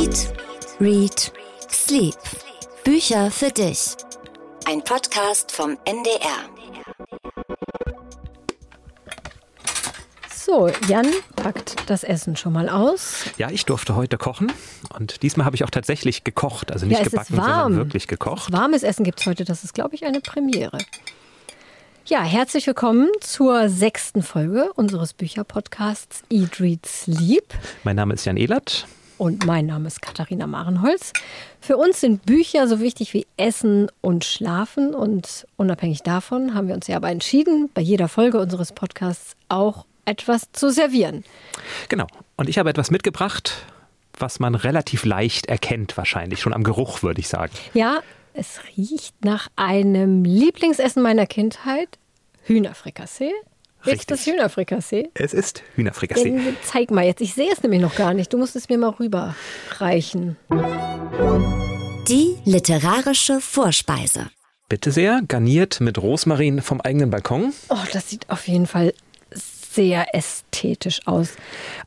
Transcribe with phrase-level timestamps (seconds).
[0.00, 0.32] Eat,
[0.80, 1.32] Read,
[1.68, 2.14] Sleep.
[2.84, 3.96] Bücher für dich.
[4.64, 6.38] Ein Podcast vom NDR.
[10.32, 13.24] So, Jan packt das Essen schon mal aus.
[13.38, 14.52] Ja, ich durfte heute kochen
[14.96, 16.70] und diesmal habe ich auch tatsächlich gekocht.
[16.70, 17.62] Also nicht ja, es gebacken, ist warm.
[17.62, 18.52] sondern wirklich gekocht.
[18.52, 19.44] Warmes Essen gibt es heute.
[19.44, 20.78] Das ist, glaube ich, eine Premiere.
[22.06, 27.52] Ja, herzlich willkommen zur sechsten Folge unseres Bücherpodcasts Eat, Read, Sleep.
[27.82, 28.86] Mein Name ist Jan Ehlert.
[29.18, 31.12] Und mein Name ist Katharina Marenholz.
[31.60, 34.94] Für uns sind Bücher so wichtig wie Essen und Schlafen.
[34.94, 39.86] Und unabhängig davon haben wir uns ja aber entschieden, bei jeder Folge unseres Podcasts auch
[40.04, 41.24] etwas zu servieren.
[41.88, 42.06] Genau.
[42.36, 43.66] Und ich habe etwas mitgebracht,
[44.16, 47.52] was man relativ leicht erkennt, wahrscheinlich schon am Geruch, würde ich sagen.
[47.74, 47.98] Ja,
[48.34, 51.98] es riecht nach einem Lieblingsessen meiner Kindheit,
[52.44, 53.32] Hühnerfrikassee.
[53.82, 54.06] Ist Richtig.
[54.08, 55.10] das Hühnerfrikassee?
[55.14, 56.30] Es ist Hühnerfrikassee.
[56.32, 57.20] Den- Zeig mal jetzt.
[57.20, 58.32] Ich sehe es nämlich noch gar nicht.
[58.32, 60.36] Du musst es mir mal rüberreichen.
[62.08, 64.30] Die literarische Vorspeise.
[64.68, 67.52] Bitte sehr, garniert mit Rosmarin vom eigenen Balkon.
[67.68, 68.92] Oh, das sieht auf jeden Fall
[69.30, 71.30] sehr ästhetisch aus.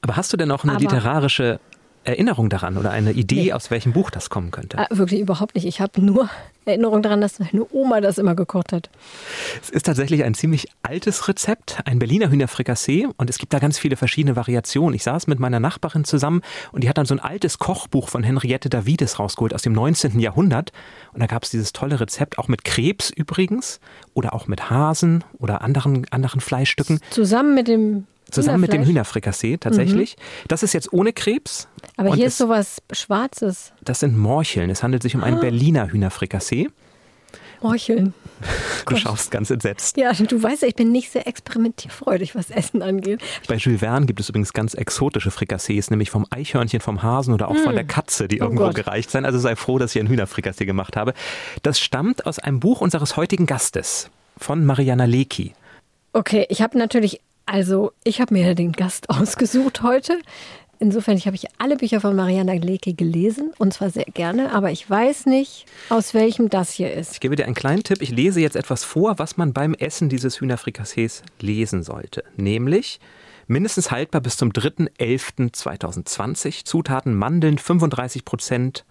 [0.02, 1.60] Aber hast du denn noch eine Aber- literarische
[2.04, 3.54] Erinnerung daran oder eine Idee, Nee.
[3.54, 4.78] aus welchem Buch das kommen könnte?
[4.80, 5.66] Ah, wirklich überhaupt nicht.
[5.66, 6.30] Ich habe nur
[6.66, 8.90] Erinnerung daran, dass meine Oma das immer gekocht hat.
[9.62, 13.78] Es ist tatsächlich ein ziemlich altes Rezept, ein Berliner Hühnerfrikassee und es gibt da ganz
[13.78, 14.96] viele verschiedene Variationen.
[14.96, 16.42] Ich saß mit meiner Nachbarin zusammen
[16.72, 20.20] und die hat dann so ein altes Kochbuch von Henriette Davides rausgeholt aus dem 19.
[20.20, 20.72] Jahrhundert
[21.14, 23.80] und da gab es dieses tolle Rezept, auch mit Krebs übrigens
[24.14, 27.00] oder auch mit Hasen oder anderen, anderen Fleischstücken.
[27.12, 28.84] Zusammen mit dem Zusammen mit dem.
[28.84, 30.16] Hühnerfrikassee tatsächlich.
[30.48, 31.68] Das ist jetzt ohne Krebs.
[31.98, 33.74] Aber hier ist sowas Schwarzes.
[33.84, 34.70] Das sind Morcheln.
[34.70, 36.70] Es handelt sich um ein Berliner Hühnerfrikassee.
[37.62, 38.14] Morcheln.
[38.88, 39.96] Du schaust ganz entsetzt.
[39.98, 43.22] Ja, du weißt ja, ich bin nicht sehr experimentierfreudig, was Essen angeht.
[43.48, 47.48] Bei Jules Verne gibt es übrigens ganz exotische Frikassees, nämlich vom Eichhörnchen, vom Hasen oder
[47.50, 48.76] auch von der Katze, die Oh irgendwo Gott.
[48.76, 49.24] gereicht sein.
[49.26, 51.14] Also sei froh, dass ich ein Hühnerfrikassee gemacht habe.
[51.62, 55.54] Das stammt aus einem Buch unseres heutigen Gastes von Mariana Lecki.
[56.14, 60.18] Okay, ich habe natürlich, also ich habe mir den Gast ausgesucht heute.
[60.80, 64.90] Insofern, habe ich alle Bücher von Mariana Lecki gelesen und zwar sehr gerne, aber ich
[64.90, 67.14] weiß nicht, aus welchem das hier ist.
[67.14, 68.02] Ich gebe dir einen kleinen Tipp.
[68.02, 72.24] Ich lese jetzt etwas vor, was man beim Essen dieses Hühnerfrikassees lesen sollte.
[72.36, 73.00] Nämlich
[73.46, 76.66] mindestens haltbar bis zum 3.11.2020.
[76.66, 78.84] Zutaten Mandeln 35 Prozent,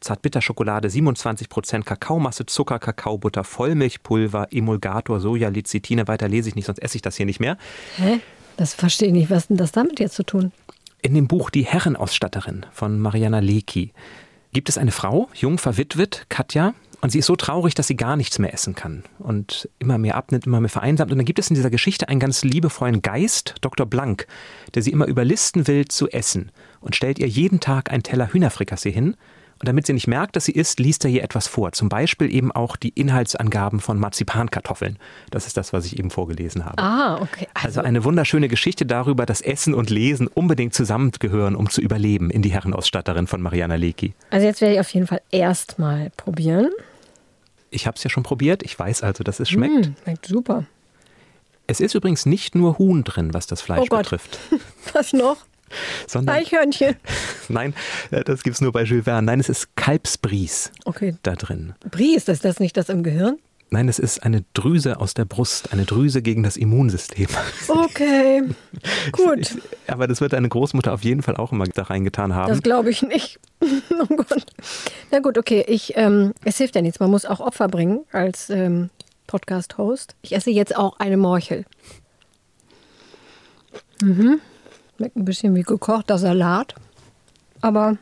[0.00, 6.08] Zartbitterschokolade 27 Prozent, Kakaomasse, Zucker, Kakaobutter, Vollmilchpulver, Emulgator, Soja, Lecithine.
[6.08, 7.56] Weiter lese ich nicht, sonst esse ich das hier nicht mehr.
[7.96, 8.20] Hä?
[8.56, 9.30] Das verstehe ich nicht.
[9.30, 10.52] Was denn das damit jetzt zu tun?
[11.02, 13.92] In dem Buch Die Herrenausstatterin von Mariana Lecki
[14.52, 18.16] gibt es eine Frau, jung verwitwet, Katja, und sie ist so traurig, dass sie gar
[18.16, 21.12] nichts mehr essen kann und immer mehr abnimmt, immer mehr vereinsamt.
[21.12, 23.86] Und dann gibt es in dieser Geschichte einen ganz liebevollen Geist, Dr.
[23.86, 24.26] Blank,
[24.74, 26.50] der sie immer überlisten will zu essen
[26.80, 29.16] und stellt ihr jeden Tag einen Teller Hühnerfrikassee hin.
[29.60, 31.72] Und damit sie nicht merkt, dass sie isst, liest er ihr etwas vor.
[31.72, 34.98] Zum Beispiel eben auch die Inhaltsangaben von Marzipankartoffeln.
[35.30, 36.80] Das ist das, was ich eben vorgelesen habe.
[36.80, 37.48] Ah, okay.
[37.54, 42.42] Also eine wunderschöne Geschichte darüber, dass Essen und Lesen unbedingt zusammengehören, um zu überleben, in
[42.42, 44.14] die Herrenausstatterin von Mariana Lecki.
[44.30, 46.70] Also jetzt werde ich auf jeden Fall erstmal probieren.
[47.70, 49.86] Ich habe es ja schon probiert, ich weiß also, dass es schmeckt.
[49.86, 50.64] Hm, schmeckt super.
[51.66, 54.38] Es ist übrigens nicht nur Huhn drin, was das Fleisch Oh betrifft,
[54.94, 55.36] Was noch?
[56.06, 56.96] Sondern Eichhörnchen.
[57.48, 57.74] nein,
[58.10, 59.26] äh, das gibt's nur bei Jules Verne.
[59.26, 61.16] Nein, es ist Kalbsbries Okay.
[61.22, 61.74] da drin.
[61.90, 63.38] Bries, ist das nicht das im Gehirn?
[63.70, 67.28] Nein, es ist eine Drüse aus der Brust, eine Drüse gegen das Immunsystem.
[67.68, 68.42] Okay.
[69.12, 69.56] Gut.
[69.86, 72.48] Aber das wird deine Großmutter auf jeden Fall auch immer da reingetan haben.
[72.48, 73.38] Das glaube ich nicht.
[73.60, 74.46] oh Gott.
[75.10, 75.64] Na gut, okay.
[75.66, 77.00] Ich, ähm, es hilft ja nichts.
[77.00, 78.90] Man muss auch Opfer bringen als ähm,
[79.26, 80.14] Podcast-Host.
[80.22, 81.64] Ich esse jetzt auch eine Morchel.
[84.02, 84.40] Mhm.
[84.98, 86.74] Schmeckt ein bisschen wie gekochter Salat.
[87.60, 87.98] Aber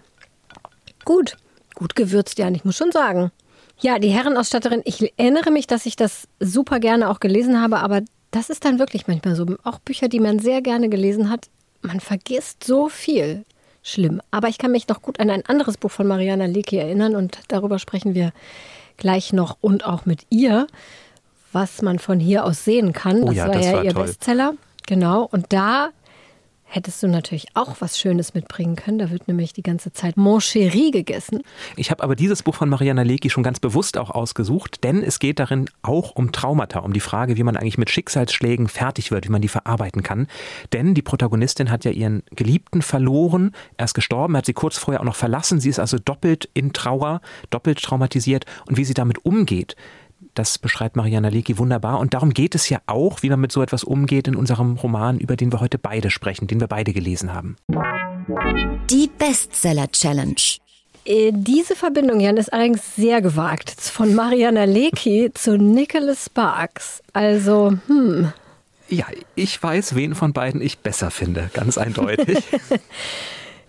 [1.04, 1.36] gut.
[1.74, 2.48] Gut gewürzt, ja.
[2.48, 3.30] Ich muss schon sagen.
[3.78, 8.00] Ja, die Herrenausstatterin, ich erinnere mich, dass ich das super gerne auch gelesen habe, aber
[8.30, 9.44] das ist dann wirklich manchmal so.
[9.62, 11.50] Auch Bücher, die man sehr gerne gelesen hat,
[11.82, 13.44] man vergisst so viel.
[13.82, 14.22] Schlimm.
[14.30, 17.40] Aber ich kann mich noch gut an ein anderes Buch von Mariana Lecki erinnern und
[17.48, 18.32] darüber sprechen wir
[18.96, 20.66] gleich noch und auch mit ihr,
[21.52, 23.22] was man von hier aus sehen kann.
[23.22, 24.06] Oh das ja, war das ja war ihr toll.
[24.06, 24.54] Bestseller.
[24.86, 25.28] Genau.
[25.30, 25.90] Und da
[26.66, 28.98] hättest du natürlich auch was Schönes mitbringen können.
[28.98, 31.42] Da wird nämlich die ganze Zeit Mon Chéri gegessen.
[31.76, 35.18] Ich habe aber dieses Buch von Mariana Lecki schon ganz bewusst auch ausgesucht, denn es
[35.18, 39.26] geht darin auch um Traumata, um die Frage, wie man eigentlich mit Schicksalsschlägen fertig wird,
[39.26, 40.26] wie man die verarbeiten kann.
[40.72, 45.00] Denn die Protagonistin hat ja ihren Geliebten verloren, er ist gestorben, hat sie kurz vorher
[45.00, 45.60] auch noch verlassen.
[45.60, 47.20] Sie ist also doppelt in Trauer,
[47.50, 49.76] doppelt traumatisiert und wie sie damit umgeht.
[50.34, 51.98] Das beschreibt Mariana Lecki wunderbar.
[51.98, 55.18] Und darum geht es ja auch, wie man mit so etwas umgeht in unserem Roman,
[55.18, 57.56] über den wir heute beide sprechen, den wir beide gelesen haben.
[58.90, 60.34] Die Bestseller Challenge.
[61.04, 63.70] Äh, diese Verbindung, Jan, ist allerdings sehr gewagt.
[63.80, 67.02] Von Mariana Lecki zu Nicholas Sparks.
[67.12, 68.32] Also, hm.
[68.88, 72.38] Ja, ich weiß, wen von beiden ich besser finde, ganz eindeutig.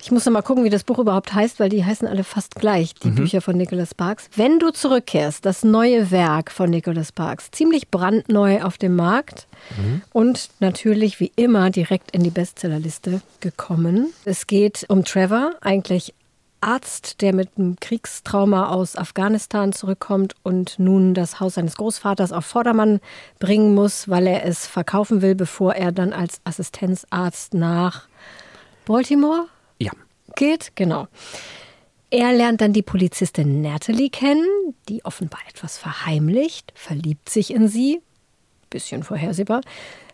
[0.07, 2.55] Ich muss noch mal gucken, wie das Buch überhaupt heißt, weil die heißen alle fast
[2.55, 3.15] gleich, die mhm.
[3.15, 4.29] Bücher von Nicholas Sparks.
[4.37, 10.01] Wenn du zurückkehrst, das neue Werk von Nicholas Sparks, ziemlich brandneu auf dem Markt mhm.
[10.13, 14.13] und natürlich wie immer direkt in die Bestsellerliste gekommen.
[14.23, 16.13] Es geht um Trevor, eigentlich
[16.61, 22.45] Arzt, der mit einem Kriegstrauma aus Afghanistan zurückkommt und nun das Haus seines Großvaters auf
[22.45, 23.01] Vordermann
[23.39, 28.07] bringen muss, weil er es verkaufen will, bevor er dann als Assistenzarzt nach
[28.85, 29.47] Baltimore
[30.37, 30.71] geht.
[30.75, 31.07] Genau.
[32.09, 34.47] Er lernt dann die Polizistin Natalie kennen,
[34.87, 38.01] die offenbar etwas verheimlicht, verliebt sich in sie,
[38.69, 39.59] bisschen vorhersehbar,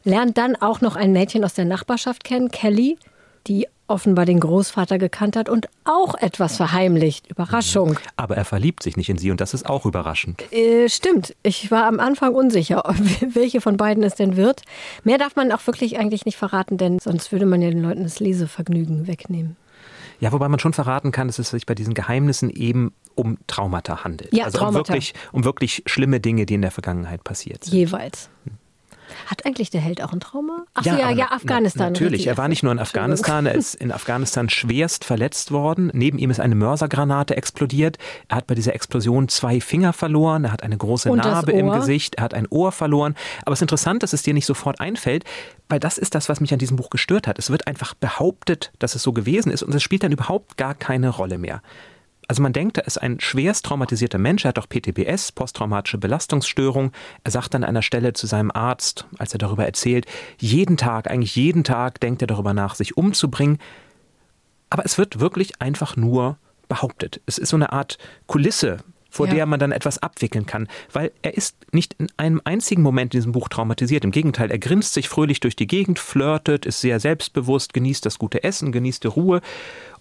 [0.03, 2.97] lernt dann auch noch ein Mädchen aus der Nachbarschaft kennen, Kelly,
[3.45, 7.29] die offenbar den Großvater gekannt hat und auch etwas verheimlicht.
[7.29, 7.99] Überraschung.
[8.15, 10.41] Aber er verliebt sich nicht in sie und das ist auch überraschend.
[10.51, 11.35] Äh, stimmt.
[11.43, 12.83] Ich war am Anfang unsicher,
[13.33, 14.61] welche von beiden es denn wird.
[15.03, 18.03] Mehr darf man auch wirklich eigentlich nicht verraten, denn sonst würde man ja den Leuten
[18.03, 19.57] das Lesevergnügen wegnehmen.
[20.23, 24.05] Ja, wobei man schon verraten kann, dass es sich bei diesen Geheimnissen eben um Traumata
[24.05, 24.33] handelt.
[24.33, 24.77] Ja, also Traumata.
[24.79, 27.73] Um, wirklich, um wirklich schlimme Dinge, die in der Vergangenheit passiert sind.
[27.73, 28.29] Jeweils.
[29.27, 30.65] Hat eigentlich der Held auch ein Trauma?
[30.73, 31.87] Ach ja, ja, ja Afghanistan.
[31.87, 35.91] Na, natürlich, er war nicht nur in Afghanistan, er ist in Afghanistan schwerst verletzt worden.
[35.93, 37.97] Neben ihm ist eine Mörsergranate explodiert.
[38.27, 41.71] Er hat bei dieser Explosion zwei Finger verloren, er hat eine große Und Narbe im
[41.71, 43.15] Gesicht, er hat ein Ohr verloren.
[43.43, 45.23] Aber es ist interessant, dass es dir nicht sofort einfällt,
[45.69, 47.39] weil das ist das, was mich an diesem Buch gestört hat.
[47.39, 50.75] Es wird einfach behauptet, dass es so gewesen ist und es spielt dann überhaupt gar
[50.75, 51.61] keine Rolle mehr.
[52.27, 56.91] Also man denkt, er ist ein schwerst traumatisierter Mensch, er hat auch PTBS, posttraumatische Belastungsstörung.
[57.23, 60.05] Er sagt an einer Stelle zu seinem Arzt, als er darüber erzählt,
[60.39, 63.59] jeden Tag, eigentlich jeden Tag denkt er darüber nach, sich umzubringen.
[64.69, 66.37] Aber es wird wirklich einfach nur
[66.67, 67.21] behauptet.
[67.25, 68.79] Es ist so eine Art Kulisse,
[69.13, 69.35] vor ja.
[69.35, 70.67] der man dann etwas abwickeln kann.
[70.91, 74.03] Weil er ist nicht in einem einzigen Moment in diesem Buch traumatisiert.
[74.03, 78.17] Im Gegenteil, er grinst sich fröhlich durch die Gegend, flirtet, ist sehr selbstbewusst, genießt das
[78.17, 79.41] gute Essen, genießt die Ruhe.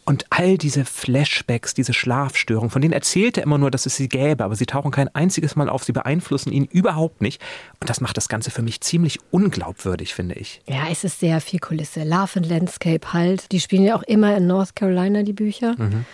[0.05, 4.09] Und all diese Flashbacks, diese Schlafstörungen, von denen erzählt er immer nur, dass es sie
[4.09, 7.41] gäbe, aber sie tauchen kein einziges Mal auf, sie beeinflussen ihn überhaupt nicht.
[7.81, 10.61] Und das macht das Ganze für mich ziemlich unglaubwürdig, finde ich.
[10.67, 12.03] Ja, es ist sehr viel Kulisse.
[12.03, 13.53] Love and Landscape halt.
[13.53, 15.77] Die spielen ja auch immer in North Carolina, die Bücher.
[15.79, 16.05] Mhm.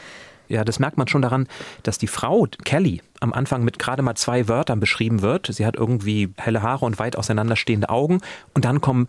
[0.48, 1.46] Ja, das merkt man schon daran,
[1.82, 5.48] dass die Frau, Kelly, am Anfang mit gerade mal zwei Wörtern beschrieben wird.
[5.50, 8.20] Sie hat irgendwie helle Haare und weit auseinanderstehende Augen.
[8.54, 9.08] Und dann kommen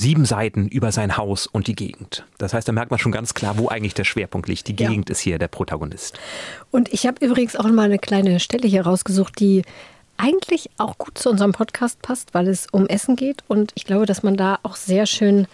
[0.00, 2.24] sieben Seiten über sein Haus und die Gegend.
[2.38, 4.66] Das heißt, da merkt man schon ganz klar, wo eigentlich der Schwerpunkt liegt.
[4.66, 5.12] Die Gegend ja.
[5.12, 6.18] ist hier der Protagonist.
[6.70, 9.62] Und ich habe übrigens auch mal eine kleine Stelle hier rausgesucht, die
[10.16, 13.44] eigentlich auch gut zu unserem Podcast passt, weil es um Essen geht.
[13.46, 15.46] Und ich glaube, dass man da auch sehr schön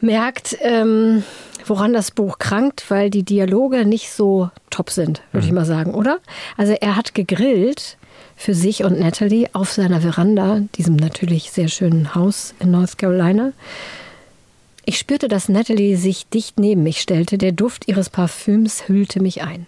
[0.00, 1.24] merkt, ähm,
[1.66, 5.48] woran das Buch krankt, weil die Dialoge nicht so top sind, würde mhm.
[5.48, 6.20] ich mal sagen, oder?
[6.56, 7.97] Also er hat gegrillt
[8.38, 13.52] für sich und Natalie auf seiner Veranda, diesem natürlich sehr schönen Haus in North Carolina.
[14.84, 17.36] Ich spürte, dass Natalie sich dicht neben mich stellte.
[17.36, 19.66] Der Duft ihres Parfüms hüllte mich ein.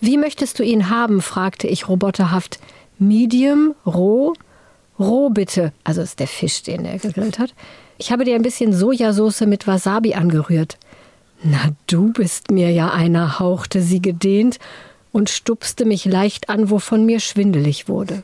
[0.00, 1.22] Wie möchtest du ihn haben?
[1.22, 2.58] fragte ich roboterhaft.
[2.98, 4.34] Medium, roh?
[4.98, 5.72] Roh bitte.
[5.84, 7.54] Also ist der Fisch, den er gegrillt hat.
[7.96, 10.78] Ich habe dir ein bisschen Sojasauce mit Wasabi angerührt.
[11.44, 14.58] Na, du bist mir ja einer, hauchte sie gedehnt
[15.12, 18.22] und stupste mich leicht an, wovon mir schwindelig wurde.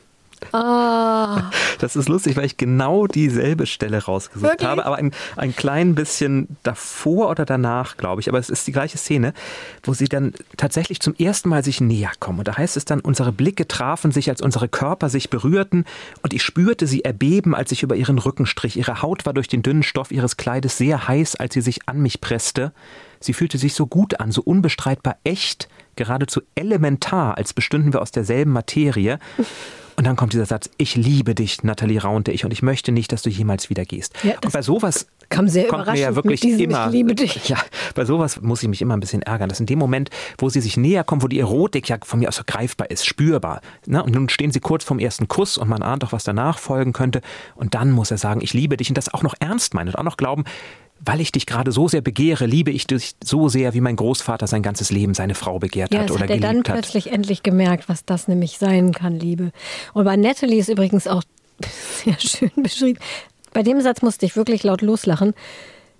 [0.51, 1.51] Ah.
[1.79, 4.67] Das ist lustig, weil ich genau dieselbe Stelle rausgesucht Wirklich?
[4.67, 8.29] habe, aber ein, ein klein bisschen davor oder danach, glaube ich.
[8.29, 9.31] Aber es ist die gleiche Szene,
[9.83, 12.39] wo sie dann tatsächlich zum ersten Mal sich näher kommen.
[12.39, 15.85] Und da heißt es dann, unsere Blicke trafen sich, als unsere Körper sich berührten
[16.23, 18.75] und ich spürte sie erbeben, als ich über ihren Rücken strich.
[18.75, 21.99] Ihre Haut war durch den dünnen Stoff ihres Kleides sehr heiß, als sie sich an
[21.99, 22.71] mich presste.
[23.19, 28.11] Sie fühlte sich so gut an, so unbestreitbar echt, geradezu elementar, als bestünden wir aus
[28.11, 29.19] derselben Materie.
[29.97, 33.11] Und dann kommt dieser Satz, ich liebe dich, Nathalie raunte ich, und ich möchte nicht,
[33.11, 34.13] dass du jemals wieder gehst.
[34.23, 36.85] Ja, und bei sowas kam sehr kommt mir ja wirklich diesem, immer.
[36.85, 37.49] Ich liebe dich.
[37.49, 37.57] Ja,
[37.95, 39.49] bei sowas muss ich mich immer ein bisschen ärgern.
[39.49, 42.27] Dass in dem Moment, wo sie sich näher kommen, wo die Erotik ja von mir
[42.27, 43.61] aus so greifbar ist, spürbar.
[43.85, 44.03] Ne?
[44.03, 46.93] Und nun stehen sie kurz vorm ersten Kuss und man ahnt doch, was danach folgen
[46.93, 47.21] könnte.
[47.55, 49.95] Und dann muss er sagen, ich liebe dich und das auch noch ernst meinen und
[49.95, 50.43] auch noch glauben,
[51.03, 54.47] weil ich dich gerade so sehr begehre, liebe ich dich so sehr, wie mein Großvater
[54.47, 57.43] sein ganzes Leben seine Frau begehrt ja, hat oder hat geliebt er dann plötzlich endlich
[57.43, 59.51] gemerkt, was das nämlich sein kann, Liebe.
[59.93, 61.23] Und bei Natalie ist übrigens auch
[62.03, 62.99] sehr schön beschrieben.
[63.53, 65.33] Bei dem Satz musste ich wirklich laut loslachen.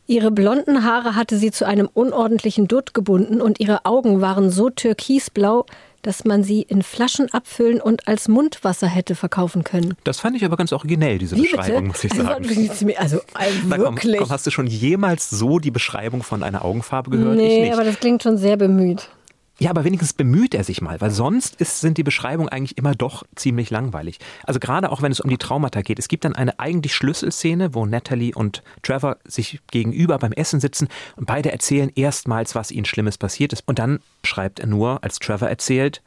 [0.06, 4.70] Ihre blonden Haare hatte sie zu einem unordentlichen Dutt gebunden und ihre Augen waren so
[4.70, 5.66] türkisblau,
[6.02, 9.96] dass man sie in Flaschen abfüllen und als Mundwasser hätte verkaufen können.
[10.04, 11.98] Das fand ich aber ganz originell, diese Wie Beschreibung, bitte?
[11.98, 12.94] muss ich Also, sagen.
[12.98, 14.18] Also, also Na komm, wirklich.
[14.20, 17.36] komm, hast du schon jemals so die Beschreibung von einer Augenfarbe gehört?
[17.38, 19.10] nee, aber das klingt schon sehr bemüht.
[19.60, 22.94] Ja, aber wenigstens bemüht er sich mal, weil sonst ist, sind die Beschreibungen eigentlich immer
[22.94, 24.20] doch ziemlich langweilig.
[24.44, 25.98] Also gerade auch wenn es um die Traumata geht.
[25.98, 30.88] Es gibt dann eine eigentlich Schlüsselszene, wo Natalie und Trevor sich gegenüber beim Essen sitzen
[31.16, 33.64] und beide erzählen erstmals, was ihnen Schlimmes passiert ist.
[33.66, 36.04] Und dann schreibt er nur, als Trevor erzählt,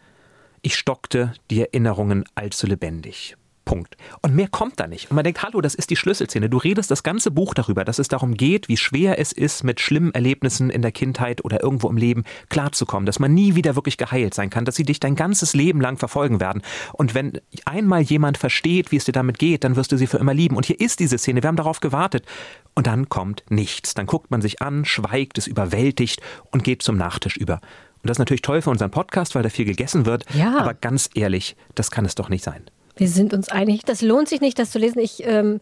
[0.62, 3.37] ich stockte die Erinnerungen allzu lebendig.
[3.64, 3.96] Punkt.
[4.22, 5.10] Und mehr kommt da nicht.
[5.10, 6.48] Und man denkt, hallo, das ist die Schlüsselszene.
[6.48, 9.80] Du redest das ganze Buch darüber, dass es darum geht, wie schwer es ist, mit
[9.80, 13.96] schlimmen Erlebnissen in der Kindheit oder irgendwo im Leben klarzukommen, dass man nie wieder wirklich
[13.96, 16.62] geheilt sein kann, dass sie dich dein ganzes Leben lang verfolgen werden.
[16.92, 20.18] Und wenn einmal jemand versteht, wie es dir damit geht, dann wirst du sie für
[20.18, 20.56] immer lieben.
[20.56, 22.26] Und hier ist diese Szene, wir haben darauf gewartet.
[22.74, 23.94] Und dann kommt nichts.
[23.94, 27.60] Dann guckt man sich an, schweigt, ist überwältigt und geht zum Nachtisch über.
[28.02, 30.24] Und das ist natürlich toll für unseren Podcast, weil da viel gegessen wird.
[30.34, 30.58] Ja.
[30.58, 32.62] Aber ganz ehrlich, das kann es doch nicht sein.
[33.00, 33.87] Wir sind uns einig.
[33.87, 34.99] Das lohnt sich nicht, das zu lesen.
[34.99, 35.61] Ich, ähm,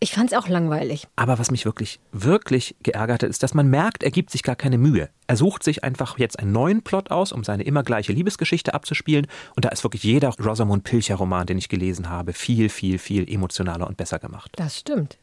[0.00, 1.06] ich fand es auch langweilig.
[1.14, 4.56] Aber was mich wirklich, wirklich geärgert hat, ist, dass man merkt, er gibt sich gar
[4.56, 5.08] keine Mühe.
[5.28, 9.28] Er sucht sich einfach jetzt einen neuen Plot aus, um seine immer gleiche Liebesgeschichte abzuspielen.
[9.54, 13.86] Und da ist wirklich jeder Rosamund Pilcher-Roman, den ich gelesen habe, viel, viel, viel emotionaler
[13.86, 14.50] und besser gemacht.
[14.56, 15.16] Das stimmt.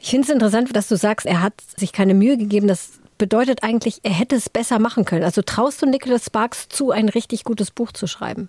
[0.00, 2.66] Ich finde es interessant, dass du sagst, er hat sich keine Mühe gegeben.
[2.66, 5.22] Das bedeutet eigentlich, er hätte es besser machen können.
[5.22, 8.48] Also traust du Nicholas Sparks zu, ein richtig gutes Buch zu schreiben?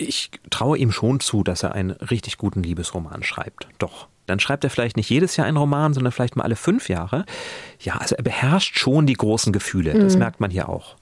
[0.00, 3.68] Ich traue ihm schon zu, dass er einen richtig guten Liebesroman schreibt.
[3.78, 4.08] Doch.
[4.26, 7.26] Dann schreibt er vielleicht nicht jedes Jahr einen Roman, sondern vielleicht mal alle fünf Jahre.
[7.80, 9.92] Ja, also er beherrscht schon die großen Gefühle.
[9.98, 10.96] Das merkt man hier auch.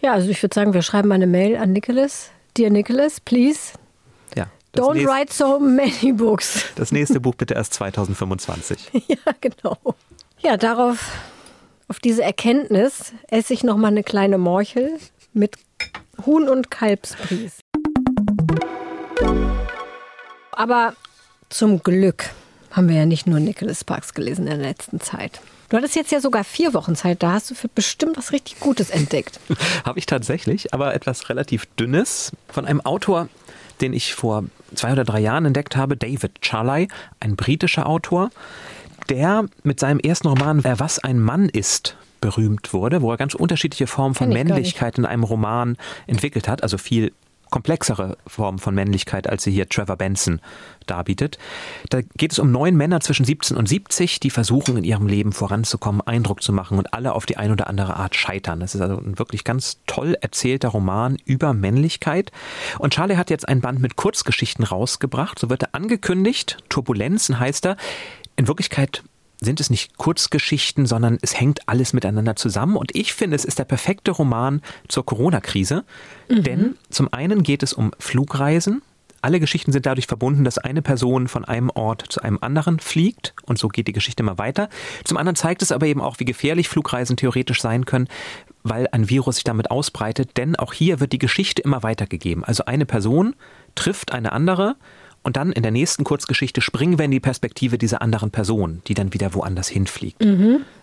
[0.00, 2.30] Ja, also ich würde sagen, wir schreiben eine Mail an Nicholas.
[2.56, 3.72] Dear Nicholas, please
[4.36, 4.46] Ja.
[4.74, 6.66] Don't write so many books.
[6.76, 8.92] das nächste Buch bitte erst 2025.
[9.08, 9.76] ja, genau.
[10.38, 11.10] Ja, darauf,
[11.88, 14.98] auf diese Erkenntnis esse ich noch mal eine kleine Morchel
[15.32, 15.56] mit
[16.24, 17.58] Huhn- und Kalbsbries.
[20.52, 20.94] Aber
[21.48, 22.30] zum Glück
[22.70, 25.40] haben wir ja nicht nur Nicholas Sparks gelesen in der letzten Zeit.
[25.68, 28.60] Du hattest jetzt ja sogar vier Wochen Zeit, da hast du für bestimmt was richtig
[28.60, 29.40] Gutes entdeckt.
[29.84, 33.28] Habe ich tatsächlich, aber etwas relativ Dünnes von einem Autor,
[33.80, 34.44] den ich vor
[34.74, 38.30] zwei oder drei Jahren entdeckt habe, David Charley, ein britischer Autor,
[39.08, 43.34] der mit seinem ersten Roman Wer was ein Mann ist berühmt wurde, wo er ganz
[43.34, 47.12] unterschiedliche Formen von Männlichkeit in einem Roman entwickelt hat, also viel
[47.50, 50.40] komplexere Formen von Männlichkeit, als sie hier Trevor Benson
[50.86, 51.38] darbietet.
[51.90, 55.32] Da geht es um neun Männer zwischen 17 und 70, die versuchen in ihrem Leben
[55.32, 58.60] voranzukommen, Eindruck zu machen und alle auf die eine oder andere Art scheitern.
[58.60, 62.32] Das ist also ein wirklich ganz toll erzählter Roman über Männlichkeit.
[62.78, 65.38] Und Charlie hat jetzt ein Band mit Kurzgeschichten rausgebracht.
[65.38, 66.58] So wird er angekündigt.
[66.68, 67.76] Turbulenzen heißt er.
[68.36, 69.02] In Wirklichkeit
[69.40, 72.76] sind es nicht Kurzgeschichten, sondern es hängt alles miteinander zusammen.
[72.76, 75.84] Und ich finde, es ist der perfekte Roman zur Corona-Krise.
[76.28, 78.82] Denn zum einen geht es um Flugreisen.
[79.22, 83.34] Alle Geschichten sind dadurch verbunden, dass eine Person von einem Ort zu einem anderen fliegt
[83.44, 84.68] und so geht die Geschichte immer weiter.
[85.04, 88.06] Zum anderen zeigt es aber eben auch, wie gefährlich Flugreisen theoretisch sein können,
[88.62, 92.44] weil ein Virus sich damit ausbreitet, denn auch hier wird die Geschichte immer weitergegeben.
[92.44, 93.34] Also eine Person
[93.74, 94.76] trifft eine andere
[95.26, 98.94] und dann in der nächsten Kurzgeschichte springen wir in die Perspektive dieser anderen Person, die
[98.94, 100.22] dann wieder woanders hinfliegt.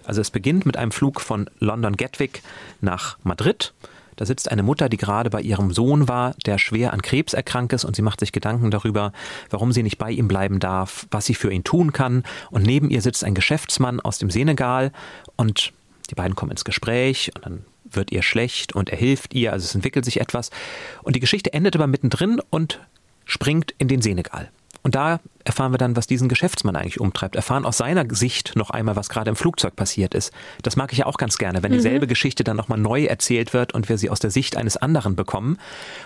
[0.03, 2.43] Also es beginnt mit einem Flug von London Gatwick
[2.81, 3.73] nach Madrid.
[4.17, 7.71] Da sitzt eine Mutter, die gerade bei ihrem Sohn war, der schwer an Krebs erkrankt
[7.71, 9.13] ist und sie macht sich Gedanken darüber,
[9.50, 12.23] warum sie nicht bei ihm bleiben darf, was sie für ihn tun kann.
[12.51, 14.91] Und neben ihr sitzt ein Geschäftsmann aus dem Senegal
[15.38, 15.71] und
[16.09, 19.63] die beiden kommen ins Gespräch und dann wird ihr schlecht und er hilft ihr, also
[19.63, 20.50] es entwickelt sich etwas.
[21.01, 22.81] Und die Geschichte endet aber mittendrin und
[23.25, 24.50] springt in den Senegal.
[24.84, 27.38] Und da erfahren wir dann, was diesen Geschäftsmann eigentlich umtreibt.
[27.38, 30.34] Erfahren aus seiner Sicht noch einmal, was gerade im Flugzeug passiert ist.
[30.62, 33.74] Das mag ich ja auch ganz gerne, wenn dieselbe Geschichte dann nochmal neu erzählt wird
[33.74, 35.58] und wir sie aus der Sicht eines anderen bekommen.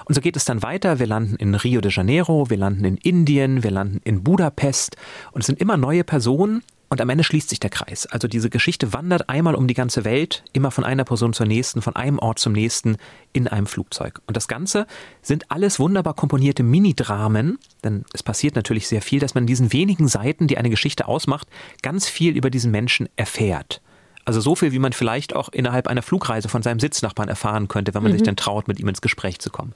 [0.06, 1.00] Und so geht es dann weiter.
[1.00, 4.96] Wir landen in Rio de Janeiro, wir landen in Indien, wir landen in Budapest.
[5.32, 6.62] Und es sind immer neue Personen.
[6.90, 8.06] Und am Ende schließt sich der Kreis.
[8.06, 11.82] Also diese Geschichte wandert einmal um die ganze Welt, immer von einer Person zur nächsten,
[11.82, 12.98] von einem Ort zum nächsten
[13.34, 14.22] in einem Flugzeug.
[14.26, 14.88] Und das Ganze
[15.22, 19.74] sind alles wunderbar komponierte Minidramen, denn es passiert natürlich sehr viel, dass man in diesen
[19.74, 21.48] wenigen Seiten, die eine Geschichte ausmacht,
[21.82, 23.82] ganz viel über diesen Menschen erfährt.
[24.24, 27.94] Also so viel, wie man vielleicht auch innerhalb einer Flugreise von seinem Sitznachbarn erfahren könnte,
[27.94, 29.74] wenn man sich dann traut, mit ihm ins Gespräch zu kommen.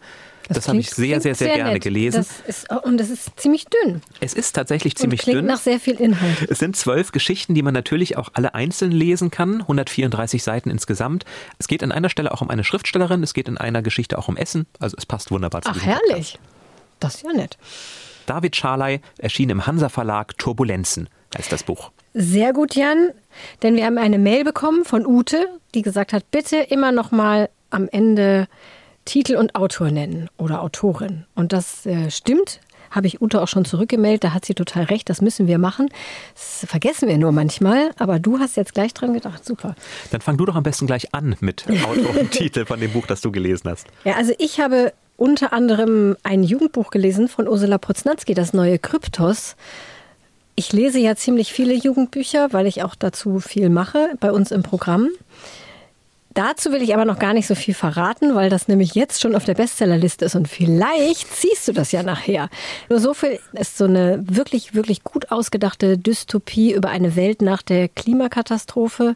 [0.53, 1.83] Das, habe ich sehr, sehr, klingt sehr, gerne nett.
[1.83, 2.17] gelesen.
[2.17, 4.01] Das ist, und es ist ziemlich dünn.
[4.19, 5.45] es ist tatsächlich Und ziemlich klingt dünn.
[5.45, 6.49] nach sehr viel Inhalt.
[6.49, 9.61] Es sind zwölf Geschichten, die man natürlich auch alle einzeln lesen kann.
[9.61, 11.25] 134 Seiten insgesamt.
[11.59, 13.23] Es geht an einer Stelle auch um eine Schriftstellerin.
[13.23, 14.65] Es geht in einer Geschichte auch um Essen.
[14.79, 16.39] Also es passt wunderbar zu Ach, herrlich.
[16.99, 17.57] Das ist ja nett.
[17.57, 18.01] Podcast.
[18.25, 21.91] David Scharley erschien im Hansa Verlag Turbulenzen heißt das Buch.
[22.13, 23.09] Sehr gut, Jan.
[23.63, 27.49] Denn wir haben eine Mail bekommen von Ute, die gesagt hat, bitte immer noch mal
[27.69, 28.47] am Ende
[29.05, 31.25] Titel und Autor nennen oder Autorin.
[31.35, 32.59] Und das äh, stimmt
[32.91, 34.25] habe ich Ute auch schon zurückgemeldet.
[34.25, 35.89] Da hat sie total recht, das müssen wir machen.
[36.33, 39.43] Das vergessen wir nur manchmal, aber du hast jetzt gleich dran gedacht.
[39.45, 39.75] Super.
[40.11, 43.07] Dann fang du doch am besten gleich an mit Autor und Titel von dem Buch,
[43.07, 43.87] das du gelesen hast.
[44.03, 49.55] Ja, also ich habe unter anderem ein Jugendbuch gelesen von Ursula Poznanski, das neue Kryptos.
[50.55, 54.63] Ich lese ja ziemlich viele Jugendbücher, weil ich auch dazu viel mache bei uns im
[54.63, 55.09] Programm.
[56.33, 59.35] Dazu will ich aber noch gar nicht so viel verraten, weil das nämlich jetzt schon
[59.35, 62.49] auf der Bestsellerliste ist und vielleicht ziehst du das ja nachher.
[62.89, 67.61] Nur so viel ist so eine wirklich, wirklich gut ausgedachte Dystopie über eine Welt nach
[67.61, 69.15] der Klimakatastrophe.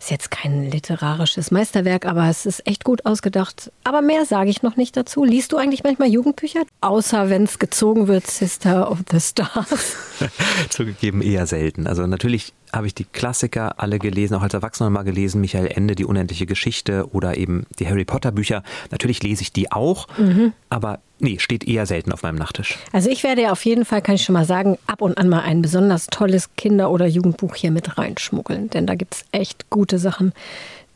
[0.00, 3.70] Ist jetzt kein literarisches Meisterwerk, aber es ist echt gut ausgedacht.
[3.84, 5.24] Aber mehr sage ich noch nicht dazu.
[5.24, 6.62] Liest du eigentlich manchmal Jugendbücher?
[6.80, 9.96] Außer wenn es gezogen wird, Sister of the Stars.
[10.70, 11.86] Zugegeben eher selten.
[11.86, 15.94] Also natürlich habe ich die Klassiker alle gelesen, auch als Erwachsener mal gelesen, Michael Ende,
[15.94, 18.62] die unendliche Geschichte oder eben die Harry Potter Bücher.
[18.90, 20.52] Natürlich lese ich die auch, mhm.
[20.70, 22.78] aber nee, steht eher selten auf meinem Nachttisch.
[22.92, 25.28] Also ich werde ja auf jeden Fall, kann ich schon mal sagen, ab und an
[25.28, 29.68] mal ein besonders tolles Kinder- oder Jugendbuch hier mit reinschmuggeln, denn da gibt es echt
[29.70, 30.32] gute Sachen,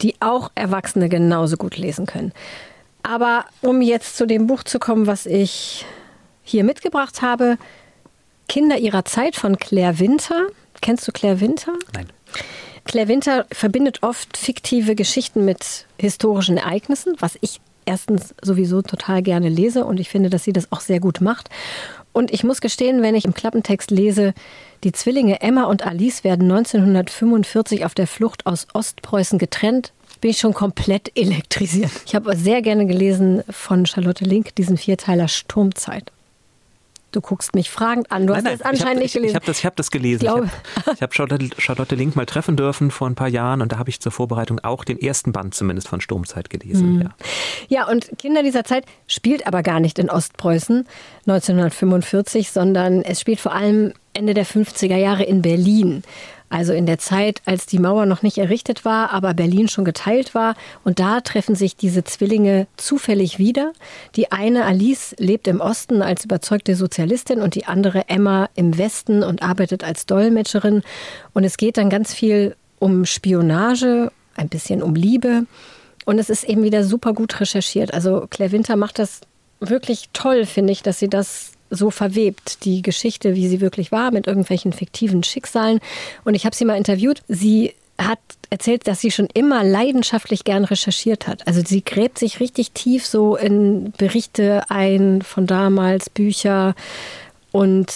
[0.03, 2.33] die auch Erwachsene genauso gut lesen können.
[3.03, 5.87] Aber um jetzt zu dem Buch zu kommen, was ich
[6.43, 7.57] hier mitgebracht habe,
[8.49, 10.47] Kinder ihrer Zeit von Claire Winter.
[10.81, 11.73] Kennst du Claire Winter?
[11.95, 12.07] Nein.
[12.85, 19.49] Claire Winter verbindet oft fiktive Geschichten mit historischen Ereignissen, was ich erstens sowieso total gerne
[19.49, 21.49] lese und ich finde, dass sie das auch sehr gut macht.
[22.13, 24.35] Und ich muss gestehen, wenn ich im Klappentext lese,
[24.85, 30.39] die Zwillinge Emma und Alice werden 1945 auf der Flucht aus Ostpreußen getrennt, bin ich
[30.39, 31.91] schon komplett elektrisiert.
[32.07, 36.11] Ich habe sehr gerne gelesen von Charlotte Link diesen Vierteiler Sturmzeit.
[37.17, 38.27] Du guckst mich fragend an.
[38.27, 39.25] Du nein, hast nein, das anscheinend hab, nicht gelesen.
[39.25, 40.27] Ich, ich habe das, hab das gelesen.
[40.27, 43.73] Ich, ich habe hab Charlotte, Charlotte Link mal treffen dürfen vor ein paar Jahren und
[43.73, 46.97] da habe ich zur Vorbereitung auch den ersten Band zumindest von Sturmzeit gelesen.
[46.97, 47.01] Mhm.
[47.01, 47.15] Ja.
[47.69, 50.87] ja, und Kinder dieser Zeit spielt aber gar nicht in Ostpreußen
[51.27, 56.03] 1945, sondern es spielt vor allem Ende der 50er Jahre in Berlin.
[56.49, 60.35] Also in der Zeit, als die Mauer noch nicht errichtet war, aber Berlin schon geteilt
[60.35, 60.55] war.
[60.85, 63.73] Und da treffen sich diese Zwillinge zufällig wieder.
[64.15, 69.25] Die eine, Alice, lebt im Osten als überzeugte Sozialistin und die andere, Emma, im Westen
[69.25, 70.83] und arbeitet als Dolmetscherin.
[71.33, 75.47] Und es geht dann ganz viel um Spionage, ein bisschen um Liebe.
[76.05, 77.93] Und es ist eben wieder super gut recherchiert.
[77.93, 79.23] Also Claire Winter macht das
[79.59, 84.11] wirklich toll, finde ich, dass sie das so verwebt, die Geschichte, wie sie wirklich war,
[84.11, 85.81] mit irgendwelchen fiktiven Schicksalen.
[86.25, 87.23] Und ich habe sie mal interviewt.
[87.29, 88.19] Sie hat
[88.51, 91.47] erzählt, dass sie schon immer leidenschaftlich gern recherchiert hat.
[91.47, 96.75] Also sie gräbt sich richtig tief so in Berichte ein von damals, Bücher
[97.53, 97.93] und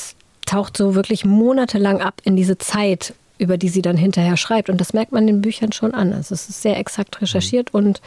[0.47, 4.71] taucht so wirklich monatelang ab in diese Zeit, über die sie dann hinterher schreibt.
[4.71, 6.13] Und das merkt man den Büchern schon an.
[6.13, 8.01] Also es ist sehr exakt recherchiert und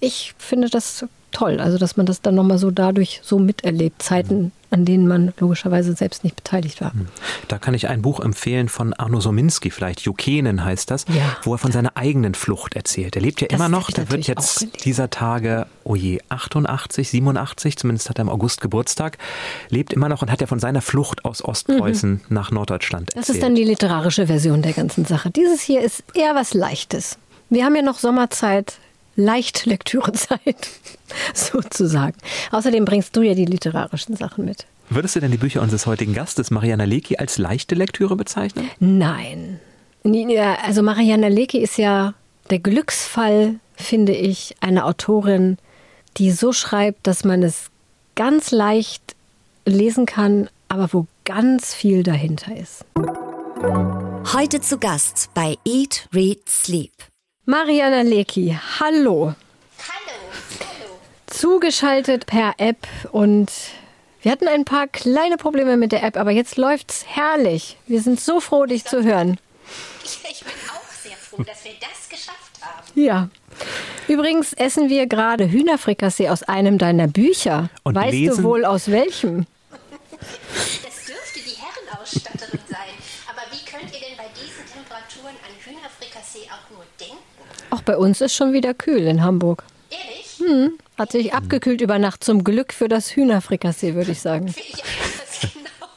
[0.00, 4.52] ich finde das toll, also dass man das dann nochmal so dadurch so miterlebt, Zeiten,
[4.70, 6.92] an denen man logischerweise selbst nicht beteiligt war.
[6.94, 7.08] Hm.
[7.48, 11.36] Da kann ich ein Buch empfehlen von Arno Sominski, vielleicht Jukenen heißt das, ja.
[11.42, 13.16] wo er von seiner eigenen Flucht erzählt.
[13.16, 17.76] Er lebt ja das immer noch, der wird jetzt dieser Tage, oh je, 88, 87,
[17.76, 19.18] zumindest hat er im August Geburtstag,
[19.68, 22.20] lebt immer noch und hat ja von seiner Flucht aus Ostpreußen mhm.
[22.28, 23.28] nach Norddeutschland erzählt.
[23.28, 25.30] Das ist dann die literarische Version der ganzen Sache.
[25.30, 27.18] Dieses hier ist eher was Leichtes.
[27.50, 28.78] Wir haben ja noch Sommerzeit
[29.16, 30.68] Leichtlektürezeit
[31.34, 32.16] sozusagen.
[32.50, 34.66] Außerdem bringst du ja die literarischen Sachen mit.
[34.88, 38.68] Würdest du denn die Bücher unseres heutigen Gastes, Mariana Lecki, als leichte Lektüre bezeichnen?
[38.78, 39.60] Nein.
[40.04, 42.14] Also Mariana Lecki ist ja
[42.50, 45.58] der Glücksfall, finde ich, einer Autorin,
[46.16, 47.70] die so schreibt, dass man es
[48.14, 49.14] ganz leicht
[49.64, 52.84] lesen kann, aber wo ganz viel dahinter ist.
[54.32, 56.92] Heute zu Gast bei Eat, Read, Sleep.
[57.44, 59.34] Mariana Lecki, hallo.
[59.78, 60.14] Hallo,
[60.60, 60.90] hallo.
[61.26, 63.50] Zugeschaltet per App und
[64.22, 67.76] wir hatten ein paar kleine Probleme mit der App, aber jetzt läuft's herrlich.
[67.88, 69.38] Wir sind so froh, dich zu hören.
[70.04, 72.86] Ich bin auch sehr froh, dass wir das geschafft haben.
[72.94, 73.28] Ja.
[74.06, 77.70] Übrigens essen wir gerade Hühnerfrikassee aus einem deiner Bücher.
[77.82, 78.36] Und weißt lesen?
[78.36, 79.46] du wohl aus welchem?
[80.84, 81.01] Das
[87.72, 89.64] Auch bei uns ist schon wieder kühl in Hamburg.
[89.88, 90.38] Ehrlich?
[90.38, 92.22] Hm, hat sich abgekühlt über Nacht.
[92.22, 94.54] Zum Glück für das Hühnerfrikassee, würde ich sagen.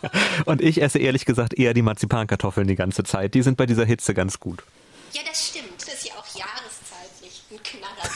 [0.02, 0.52] Genau.
[0.52, 3.34] Und ich esse ehrlich gesagt eher die Marzipankartoffeln die ganze Zeit.
[3.34, 4.64] Die sind bei dieser Hitze ganz gut.
[5.14, 5.66] Ja, das stimmt.
[5.80, 8.12] Das ist ja auch jahreszeitlich ein Knaller.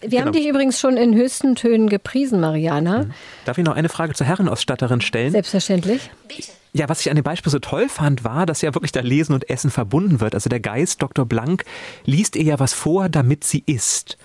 [0.00, 0.22] Wir genau.
[0.26, 3.04] haben dich übrigens schon in höchsten Tönen gepriesen, Mariana.
[3.04, 3.14] Mhm.
[3.44, 5.32] Darf ich noch eine Frage zur Herrenausstatterin stellen?
[5.32, 6.10] Selbstverständlich.
[6.28, 6.52] Bitte.
[6.76, 9.32] Ja, was ich an dem Beispiel so toll fand, war, dass ja wirklich da Lesen
[9.32, 10.34] und Essen verbunden wird.
[10.34, 11.24] Also der Geist Dr.
[11.24, 11.64] Blank
[12.04, 14.18] liest ihr ja was vor, damit sie isst.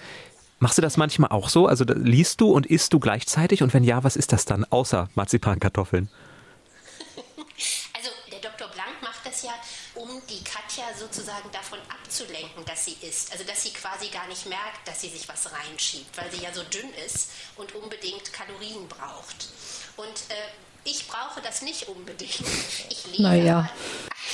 [0.60, 1.66] Machst du das manchmal auch so?
[1.68, 3.64] Also liest du und isst du gleichzeitig?
[3.64, 6.10] Und wenn ja, was ist das dann außer Marzipankartoffeln?
[7.96, 8.68] Also der Dr.
[8.70, 9.54] Blank macht das ja,
[9.94, 13.32] um die Katja sozusagen davon abzulenken, dass sie isst.
[13.32, 16.52] Also dass sie quasi gar nicht merkt, dass sie sich was reinschiebt, weil sie ja
[16.52, 19.48] so dünn ist und unbedingt Kalorien braucht.
[19.98, 20.34] Und äh,
[20.84, 22.40] ich brauche das nicht unbedingt.
[22.90, 23.70] Ich lese Naja.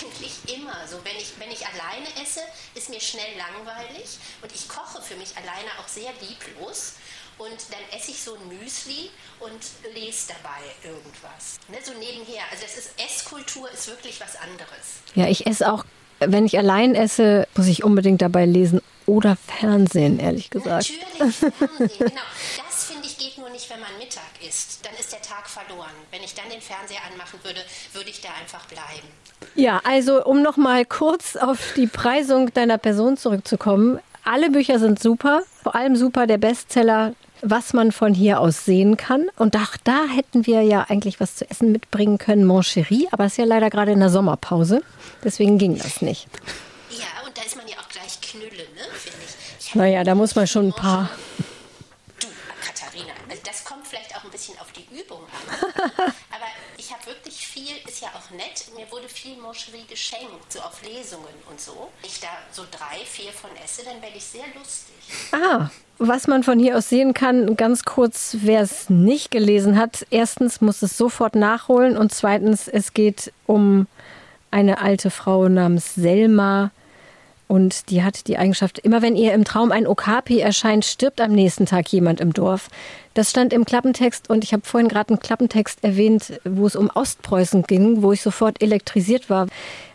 [0.02, 0.98] eigentlich immer so.
[1.04, 2.42] Wenn ich, wenn ich alleine esse,
[2.76, 6.94] ist mir schnell langweilig und ich koche für mich alleine auch sehr lieblos.
[7.38, 9.60] Und dann esse ich so ein Müsli und
[9.94, 11.60] lese dabei irgendwas.
[11.68, 12.42] Ne, so nebenher.
[12.52, 15.02] Also das ist Esskultur ist wirklich was anderes.
[15.14, 15.86] Ja, ich esse auch,
[16.20, 20.90] wenn ich allein esse, muss ich unbedingt dabei lesen oder Fernsehen, ehrlich gesagt.
[20.90, 22.22] Natürlich, Fernsehen, genau.
[22.68, 24.86] Das finde ich geht nur nicht, wenn man Mittag isst.
[24.86, 25.90] Dann ist der Tag verloren.
[26.12, 27.62] Wenn ich dann den Fernseher anmachen würde,
[27.94, 29.08] würde ich da einfach bleiben.
[29.56, 34.00] Ja, also um noch mal kurz auf die Preisung deiner Person zurückzukommen.
[34.24, 38.98] Alle Bücher sind super, vor allem super der Bestseller, was man von hier aus sehen
[38.98, 39.30] kann.
[39.38, 43.26] Und auch da hätten wir ja eigentlich was zu essen mitbringen können, Mon Chéri, aber
[43.26, 44.82] es ist ja leider gerade in der Sommerpause.
[45.24, 46.28] Deswegen ging das nicht.
[46.90, 49.68] Ja, und da ist man ja auch gleich Knülle, ne, finde ich.
[49.68, 51.10] ich Naja, da muss man schon ein paar.
[52.20, 52.28] Du,
[52.66, 55.72] Katharina, also das kommt vielleicht auch ein bisschen auf die Übung an.
[56.32, 56.46] Aber
[56.78, 60.82] ich habe wirklich viel, ist ja auch nett, mir wurde viel Moscherie geschenkt, so auf
[60.84, 61.90] Lesungen und so.
[62.02, 64.96] Wenn ich da so drei, vier von esse, dann werde ich sehr lustig.
[65.32, 70.06] Ah, was man von hier aus sehen kann, ganz kurz, wer es nicht gelesen hat.
[70.10, 73.88] Erstens muss es sofort nachholen und zweitens, es geht um
[74.52, 76.72] eine alte Frau namens Selma.
[77.48, 81.32] Und die hat die Eigenschaft, immer wenn ihr im Traum ein Okapi erscheint, stirbt am
[81.32, 82.70] nächsten Tag jemand im Dorf.
[83.14, 86.90] Das stand im Klappentext und ich habe vorhin gerade einen Klappentext erwähnt, wo es um
[86.94, 89.48] Ostpreußen ging, wo ich sofort elektrisiert war.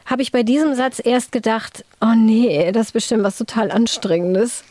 [0.06, 4.64] Habe ich bei diesem Satz erst gedacht, oh nee, das ist bestimmt was total Anstrengendes.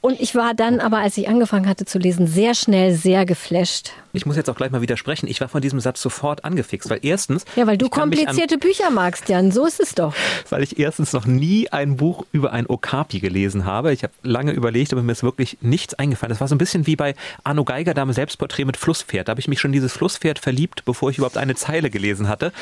[0.00, 3.92] Und ich war dann aber, als ich angefangen hatte zu lesen, sehr schnell sehr geflasht.
[4.12, 5.26] Ich muss jetzt auch gleich mal widersprechen.
[5.26, 7.44] Ich war von diesem Satz sofort angefixt, weil erstens.
[7.56, 9.50] Ja, weil du komplizierte Bücher magst, Jan.
[9.50, 10.14] So ist es doch.
[10.50, 13.92] weil ich erstens noch nie ein Buch über ein Okapi gelesen habe.
[13.92, 16.30] Ich habe lange überlegt, aber mir ist wirklich nichts eingefallen.
[16.30, 19.28] Das war so ein bisschen wie bei Arno Geiger, da Selbstporträt mit Flusspferd.
[19.28, 22.28] Da habe ich mich schon in dieses Flusspferd verliebt, bevor ich überhaupt eine Zeile gelesen
[22.28, 22.52] hatte.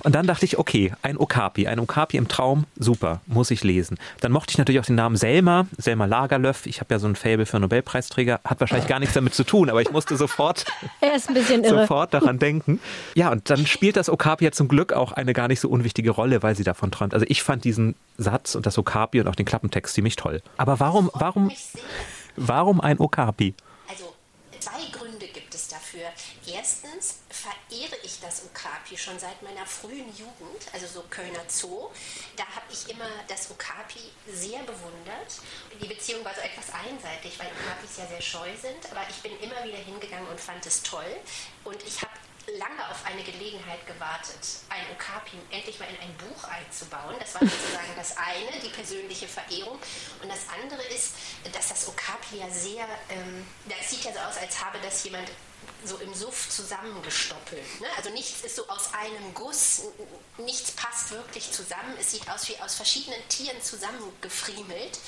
[0.00, 3.98] Und dann dachte ich, okay, ein Okapi, ein Okapi im Traum, super, muss ich lesen.
[4.20, 6.66] Dann mochte ich natürlich auch den Namen Selma, Selma Lagerlöf.
[6.66, 9.68] Ich habe ja so ein Fable für Nobelpreisträger, hat wahrscheinlich gar nichts damit zu tun,
[9.68, 10.64] aber ich musste sofort
[11.00, 11.80] Er ist ein bisschen irre.
[11.80, 12.80] sofort daran denken.
[13.14, 16.10] Ja, und dann spielt das Okapi ja zum Glück auch eine gar nicht so unwichtige
[16.10, 17.14] Rolle, weil sie davon träumt.
[17.14, 20.42] Also ich fand diesen Satz und das Okapi und auch den Klappentext ziemlich toll.
[20.56, 21.50] Aber warum, warum,
[22.36, 23.54] warum ein Okapi?
[23.88, 24.14] Also
[24.60, 26.06] zwei Gründe gibt es dafür.
[26.46, 31.90] Erstens verehre ich das Okapi schon seit meiner frühen Jugend, also so Kölner Zoo.
[32.36, 34.00] Da habe ich immer das Okapi
[34.32, 35.30] sehr bewundert.
[35.80, 39.38] Die Beziehung war so etwas einseitig, weil Okapis ja sehr scheu sind, aber ich bin
[39.40, 41.16] immer wieder hingegangen und fand es toll.
[41.64, 42.12] Und ich habe
[42.58, 47.16] lange auf eine Gelegenheit gewartet, ein Okapi endlich mal in ein Buch einzubauen.
[47.18, 49.78] Das war sozusagen das eine, die persönliche Verehrung.
[50.22, 51.14] Und das andere ist,
[51.52, 55.28] dass das Okapi ja sehr, ähm, das sieht ja so aus, als habe das jemand
[55.84, 57.80] so im Suff zusammengestoppelt.
[57.80, 57.86] Ne?
[57.96, 59.82] Also nichts ist so aus einem Guss,
[60.38, 61.96] nichts passt wirklich zusammen.
[61.98, 64.98] Es sieht aus wie aus verschiedenen Tieren zusammengefriemelt.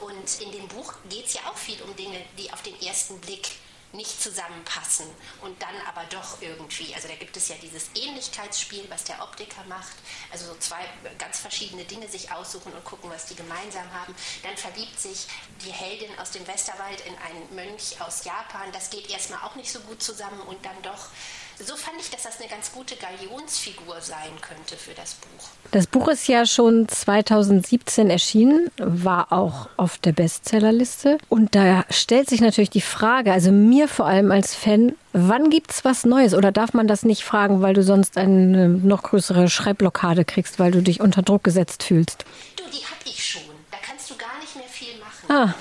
[0.00, 3.18] Und in dem Buch geht es ja auch viel um Dinge, die auf den ersten
[3.20, 3.48] Blick
[3.96, 5.06] nicht zusammenpassen
[5.42, 6.94] und dann aber doch irgendwie.
[6.94, 9.96] Also da gibt es ja dieses Ähnlichkeitsspiel, was der Optiker macht.
[10.30, 10.84] Also so zwei
[11.18, 14.14] ganz verschiedene Dinge sich aussuchen und gucken, was die gemeinsam haben.
[14.42, 15.26] Dann verliebt sich
[15.64, 18.70] die Heldin aus dem Westerwald in einen Mönch aus Japan.
[18.72, 21.08] Das geht erstmal auch nicht so gut zusammen und dann doch.
[21.58, 25.48] So fand ich, dass das eine ganz gute Galionsfigur sein könnte für das Buch.
[25.72, 31.16] Das Buch ist ja schon 2017 erschienen, war auch auf der Bestsellerliste.
[31.30, 35.82] Und da stellt sich natürlich die Frage, also mir vor allem als Fan, wann gibt's
[35.84, 36.34] was Neues?
[36.34, 40.72] Oder darf man das nicht fragen, weil du sonst eine noch größere Schreibblockade kriegst, weil
[40.72, 42.26] du dich unter Druck gesetzt fühlst?
[42.56, 43.42] Du, die hab ich schon.
[43.70, 45.26] Da kannst du gar nicht mehr viel machen.
[45.30, 45.54] Ah,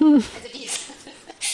[0.00, 0.66] Also die,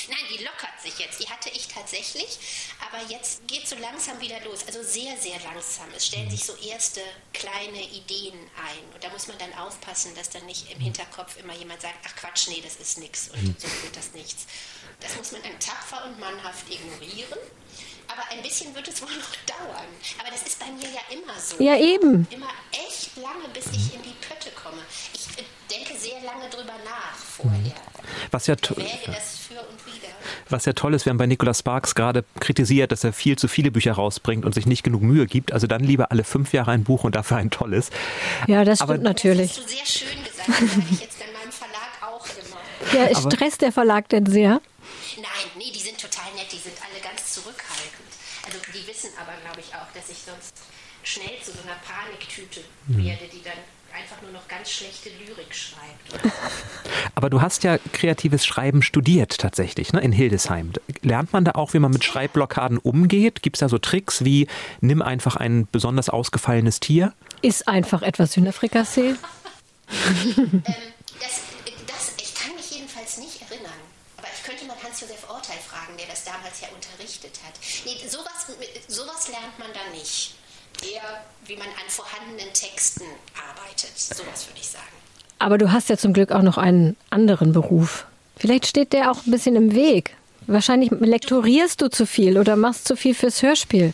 [0.08, 1.20] nein, die lockert sich jetzt.
[1.20, 2.38] Die hatte ich tatsächlich,
[2.87, 4.61] aber jetzt geht so langsam wieder los.
[4.66, 5.87] Also sehr, sehr langsam.
[5.96, 7.01] Es stellen sich so erste
[7.33, 8.94] kleine Ideen ein.
[8.94, 12.14] Und da muss man dann aufpassen, dass dann nicht im Hinterkopf immer jemand sagt, ach
[12.16, 14.46] Quatsch, nee, das ist nix und so wird das nichts.
[15.01, 17.38] Das muss man dann tapfer und mannhaft ignorieren.
[18.11, 19.87] Aber ein bisschen wird es wohl noch dauern.
[20.18, 21.62] Aber das ist bei mir ja immer so.
[21.62, 22.27] ja eben.
[22.31, 24.83] Immer echt lange, bis ich in die Pötte komme.
[25.12, 27.74] Ich äh, denke sehr lange drüber nach vorher.
[28.31, 30.09] Was ja, to- Wäge das für und wieder.
[30.50, 33.48] Was ja toll ist, wir haben bei Nicolas Sparks gerade kritisiert, dass er viel zu
[33.48, 35.52] viele Bücher rausbringt und sich nicht genug Mühe gibt.
[35.52, 37.90] Also dann lieber alle fünf Jahre ein Buch und dafür ein tolles.
[38.46, 39.54] Ja, das Aber- stimmt natürlich.
[39.54, 40.48] Das hast du sehr schön gesagt.
[40.48, 43.11] Das sage ich jetzt bei meinem Verlag auch immer.
[43.11, 44.61] Ja, stresst der Verlag denn sehr?
[45.16, 48.08] Nein, nee, die sind total nett, die sind alle ganz zurückhaltend.
[48.46, 50.54] Also die wissen aber, glaube ich, auch, dass ich sonst
[51.02, 53.04] schnell zu so einer Paniktüte mhm.
[53.04, 53.58] werde, die dann
[53.98, 56.24] einfach nur noch ganz schlechte Lyrik schreibt.
[57.14, 60.72] Aber du hast ja kreatives Schreiben studiert tatsächlich, ne, in Hildesheim.
[61.02, 63.42] Lernt man da auch, wie man mit Schreibblockaden umgeht?
[63.42, 64.46] Gibt es da so Tricks wie,
[64.80, 67.12] nimm einfach ein besonders ausgefallenes Tier?
[67.42, 69.14] Ist einfach etwas Hühnerfrikassee?
[70.37, 71.42] ähm, das,
[71.87, 73.72] das, ich kann mich jedenfalls nicht erinnern.
[74.16, 77.54] Aber ich könnte mal Hans-Josef Orteil fragen, der das damals ja unterrichtet hat.
[77.84, 78.56] Nee, sowas,
[78.88, 80.38] sowas lernt man da nicht
[80.82, 83.96] eher, wie man an vorhandenen Texten arbeitet.
[83.96, 84.84] Sowas würde ich sagen.
[85.38, 88.06] Aber du hast ja zum Glück auch noch einen anderen Beruf.
[88.36, 90.16] Vielleicht steht der auch ein bisschen im Weg.
[90.46, 93.92] Wahrscheinlich lektorierst du zu viel oder machst zu viel fürs Hörspiel.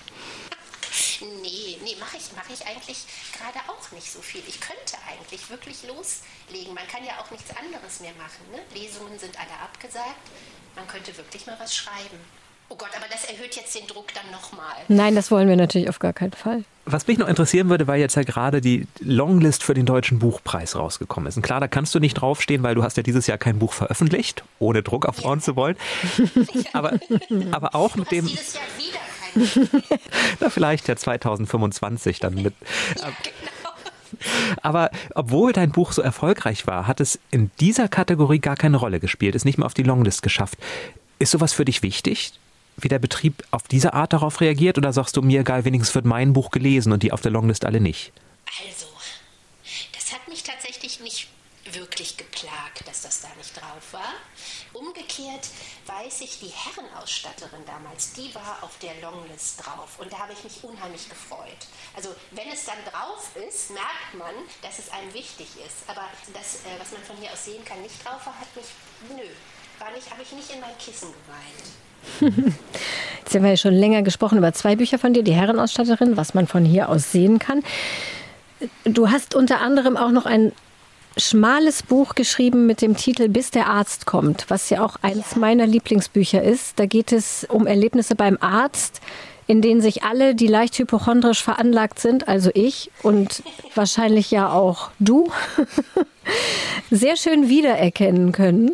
[1.42, 4.42] Nee, nee, mache ich, mach ich eigentlich gerade auch nicht so viel.
[4.46, 6.74] Ich könnte eigentlich wirklich loslegen.
[6.74, 8.44] Man kann ja auch nichts anderes mehr machen.
[8.52, 8.60] Ne?
[8.78, 10.30] Lesungen sind alle abgesagt.
[10.76, 12.20] Man könnte wirklich mal was schreiben.
[12.68, 14.74] Oh Gott, aber das erhöht jetzt den Druck dann nochmal.
[14.88, 16.64] Nein, das wollen wir natürlich auf gar keinen Fall.
[16.86, 20.76] Was mich noch interessieren würde, weil jetzt ja gerade die Longlist für den Deutschen Buchpreis
[20.76, 21.36] rausgekommen ist.
[21.36, 23.72] Und klar, da kannst du nicht draufstehen, weil du hast ja dieses Jahr kein Buch
[23.72, 25.44] veröffentlicht, ohne Druck aufbauen ja.
[25.44, 25.76] zu wollen.
[26.72, 26.98] aber,
[27.52, 28.26] aber auch mit dem...
[28.26, 28.98] Dieses Jahr wieder
[29.70, 29.80] kein
[30.40, 32.54] Na, vielleicht ja 2025 dann mit...
[32.98, 33.70] Ja, genau.
[34.62, 39.00] Aber obwohl dein Buch so erfolgreich war, hat es in dieser Kategorie gar keine Rolle
[39.00, 40.58] gespielt, ist nicht mal auf die Longlist geschafft.
[41.18, 42.32] Ist sowas für dich wichtig?
[42.76, 44.78] Wie der Betrieb auf diese Art darauf reagiert?
[44.78, 47.64] Oder sagst du mir egal, wenigstens wird mein Buch gelesen und die auf der Longlist
[47.64, 48.12] alle nicht?
[48.62, 48.86] Also,
[49.92, 51.28] das hat mich tatsächlich nicht
[51.72, 54.12] wirklich geplagt, dass das da nicht drauf war.
[54.72, 55.48] Umgekehrt
[55.86, 60.44] weiß ich, die Herrenausstatterin damals, die war auf der Longlist drauf und da habe ich
[60.44, 61.66] mich unheimlich gefreut.
[61.94, 65.88] Also wenn es dann drauf ist, merkt man, dass es einem wichtig ist.
[65.88, 68.66] Aber das, äh, was man von hier aus sehen kann, nicht drauf war, hat mich,
[69.08, 69.28] nö,
[69.78, 71.83] war nicht, habe ich nicht in mein Kissen geweint.
[72.20, 76.34] Jetzt haben wir ja schon länger gesprochen über zwei Bücher von dir, die Herrenausstatterin, was
[76.34, 77.62] man von hier aus sehen kann.
[78.84, 80.52] Du hast unter anderem auch noch ein
[81.16, 85.66] schmales Buch geschrieben mit dem Titel Bis der Arzt kommt, was ja auch eines meiner
[85.66, 86.78] Lieblingsbücher ist.
[86.78, 89.00] Da geht es um Erlebnisse beim Arzt,
[89.46, 93.42] in denen sich alle, die leicht hypochondrisch veranlagt sind, also ich und
[93.74, 95.30] wahrscheinlich ja auch du,
[96.90, 98.72] sehr schön wiedererkennen können.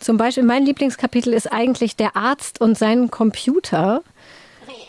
[0.00, 4.02] Zum Beispiel, mein Lieblingskapitel ist eigentlich der Arzt und sein Computer.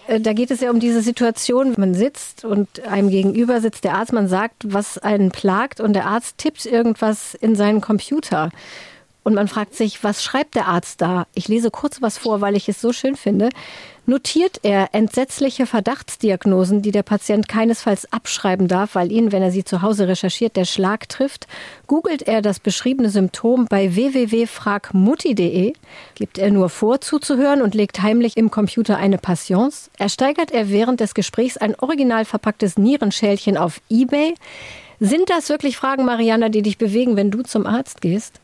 [0.07, 3.95] Äh, da geht es ja um diese Situation, man sitzt und einem gegenüber sitzt der
[3.95, 8.49] Arzt, man sagt, was einen plagt und der Arzt tippt irgendwas in seinen Computer.
[9.23, 11.27] Und man fragt sich, was schreibt der Arzt da?
[11.33, 13.49] Ich lese kurz was vor, weil ich es so schön finde
[14.09, 19.63] notiert er entsetzliche Verdachtsdiagnosen, die der Patient keinesfalls abschreiben darf, weil ihn, wenn er sie
[19.63, 21.47] zu Hause recherchiert, der Schlag trifft.
[21.87, 25.73] Googelt er das beschriebene Symptom bei www.fragmutti.de,
[26.15, 29.91] gibt er nur vor zuzuhören und legt heimlich im Computer eine Patience.
[29.97, 34.33] Ersteigert er während des Gesprächs ein original verpacktes Nierenschälchen auf eBay.
[34.99, 38.41] Sind das wirklich Fragen, Mariana, die dich bewegen, wenn du zum Arzt gehst?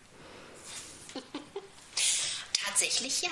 [2.75, 3.29] Tatsächlich ja.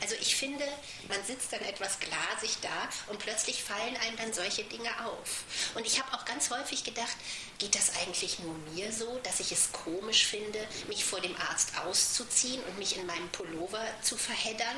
[0.00, 0.64] Also ich finde,
[1.08, 5.42] man sitzt dann etwas glasig da und plötzlich fallen einem dann solche Dinge auf.
[5.74, 7.16] Und ich habe auch ganz häufig gedacht,
[7.64, 11.70] geht das eigentlich nur mir so, dass ich es komisch finde, mich vor dem Arzt
[11.82, 14.76] auszuziehen und mich in meinem Pullover zu verheddern?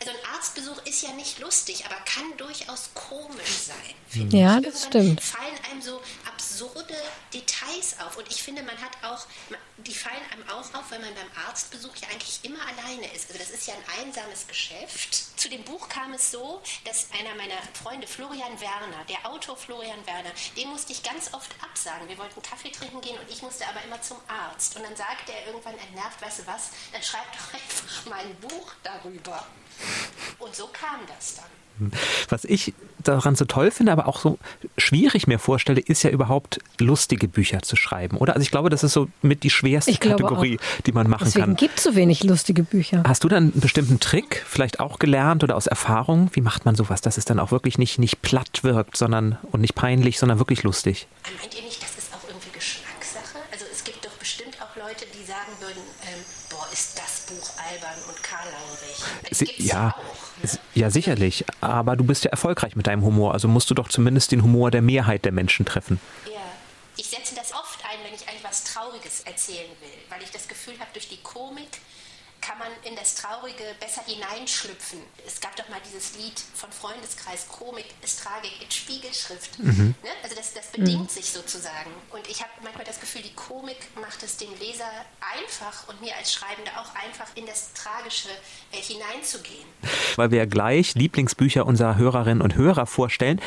[0.00, 4.30] Also ein Arztbesuch ist ja nicht lustig, aber kann durchaus komisch sein.
[4.30, 5.20] Ja, das stimmt.
[5.22, 6.94] fallen einem so absurde
[7.32, 8.16] Details auf.
[8.16, 9.26] Und ich finde, man hat auch,
[9.78, 13.28] die fallen einem auch auf, weil man beim Arztbesuch ja eigentlich immer alleine ist.
[13.28, 15.38] Also das ist ja ein einsames Geschäft.
[15.38, 20.06] Zu dem Buch kam es so, dass einer meiner Freunde, Florian Werner, der Autor Florian
[20.06, 22.08] Werner, den musste ich ganz oft absagen.
[22.14, 24.76] Wir wollten Kaffee trinken gehen und ich musste aber immer zum Arzt.
[24.76, 28.36] Und dann sagte er irgendwann entnervt, weißt du was, dann schreib doch einfach mal ein
[28.36, 29.44] Buch darüber.
[30.38, 31.90] Und so kam das dann.
[32.28, 32.72] Was ich
[33.02, 34.38] daran so toll finde, aber auch so
[34.78, 38.34] schwierig mir vorstelle, ist ja überhaupt lustige Bücher zu schreiben, oder?
[38.34, 40.82] Also ich glaube, das ist so mit die schwerste Kategorie, auch.
[40.82, 41.56] die man machen Deswegen kann.
[41.56, 43.02] gibt so wenig lustige Bücher.
[43.06, 46.30] Hast du dann einen bestimmten Trick, vielleicht auch gelernt oder aus Erfahrung?
[46.32, 49.60] Wie macht man sowas, dass es dann auch wirklich nicht, nicht platt wirkt, sondern und
[49.60, 51.08] nicht peinlich, sondern wirklich lustig?
[51.40, 53.38] Meint ihr nicht, das ist auch irgendwie Geschmackssache?
[53.50, 56.96] Also es gibt doch bestimmt auch Leute, die sagen würden, ähm, boah, ist
[57.74, 59.30] albern und karlaurig.
[59.30, 60.58] Sie, ja, auch, ne?
[60.74, 61.44] ja, sicherlich.
[61.60, 63.32] Aber du bist ja erfolgreich mit deinem Humor.
[63.32, 66.00] Also musst du doch zumindest den Humor der Mehrheit der Menschen treffen.
[66.26, 66.40] Ja,
[66.96, 70.74] ich setze das oft ein, wenn ich etwas Trauriges erzählen will, weil ich das Gefühl
[70.78, 71.68] habe, durch die Komik
[72.44, 74.98] kann man in das Traurige besser hineinschlüpfen.
[75.26, 79.58] Es gab doch mal dieses Lied von Freundeskreis, Komik ist Tragik in Spiegelschrift.
[79.58, 79.94] Mhm.
[80.02, 80.10] Ne?
[80.22, 81.08] Also das, das bedingt mhm.
[81.08, 81.90] sich sozusagen.
[82.12, 84.90] Und ich habe manchmal das Gefühl, die Komik macht es dem Leser
[85.34, 88.28] einfach und mir als Schreibende auch einfach in das Tragische
[88.72, 89.66] äh, hineinzugehen.
[90.16, 93.40] Weil wir gleich Lieblingsbücher unserer Hörerinnen und Hörer vorstellen.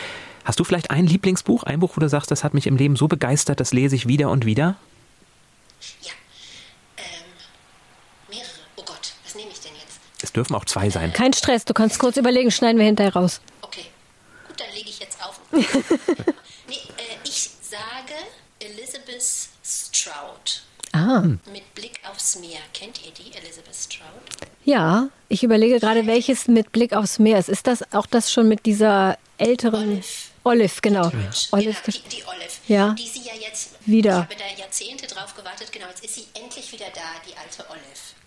[0.43, 2.95] Hast du vielleicht ein Lieblingsbuch, ein Buch, wo du sagst, das hat mich im Leben
[2.95, 4.77] so begeistert, das lese ich wieder und wieder?
[6.01, 6.13] Ja.
[6.97, 7.03] Ähm,
[8.29, 8.47] mehrere.
[8.77, 9.99] Oh Gott, was nehme ich denn jetzt?
[10.21, 11.11] Es dürfen auch zwei sein.
[11.13, 13.41] Kein Stress, du kannst kurz überlegen, schneiden wir hinterher raus.
[13.61, 13.85] Okay.
[14.47, 15.39] Gut, dann lege ich jetzt auf.
[15.51, 18.13] nee, äh, ich sage
[18.59, 19.23] Elizabeth
[19.63, 20.63] Stroud.
[20.93, 21.21] Ah.
[21.21, 22.59] Mit Blick aufs Meer.
[22.73, 24.49] Kennt ihr die, Elizabeth Stroud?
[24.63, 27.49] Ja, ich überlege gerade, welches mit Blick aufs Meer ist.
[27.49, 30.05] Ist das auch das schon mit dieser älteren Olive.
[30.43, 31.11] Olive, genau.
[31.51, 32.51] Olive, genau, die, die Olive.
[32.67, 32.89] Ja.
[32.93, 34.27] Die sie ja jetzt wieder.
[34.29, 35.87] Ich habe da Jahrzehnte drauf gewartet, genau.
[35.87, 37.83] Jetzt ist sie endlich wieder da, die alte Olive.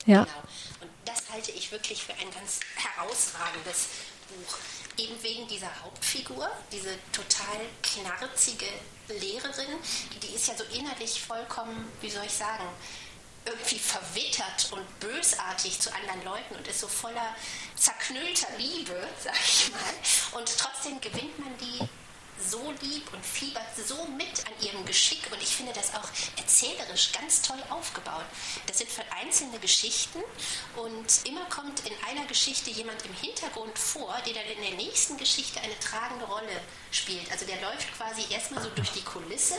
[0.07, 0.25] Ja.
[0.25, 0.37] Genau.
[0.83, 3.89] Und das halte ich wirklich für ein ganz herausragendes
[4.29, 4.59] Buch.
[4.97, 8.67] Eben wegen dieser Hauptfigur, diese total knarzige
[9.09, 9.79] Lehrerin,
[10.23, 12.65] die, ist ja so innerlich vollkommen, wie soll ich sagen,
[13.47, 17.35] irgendwie verwittert und bösartig zu anderen Leuten und ist so voller
[17.75, 20.39] zerknüllter Liebe, sag ich mal.
[20.39, 21.89] Und trotzdem gewinnt man die
[22.49, 27.13] so lieb und fiebert so mit an ihrem Geschick und ich finde das auch erzählerisch
[27.13, 28.25] ganz toll aufgebaut.
[28.67, 30.21] Das sind einzelne Geschichten
[30.77, 35.17] und immer kommt in einer Geschichte jemand im Hintergrund vor, der dann in der nächsten
[35.17, 37.31] Geschichte eine tragende Rolle spielt.
[37.31, 39.57] Also der läuft quasi erstmal so durch die Kulisse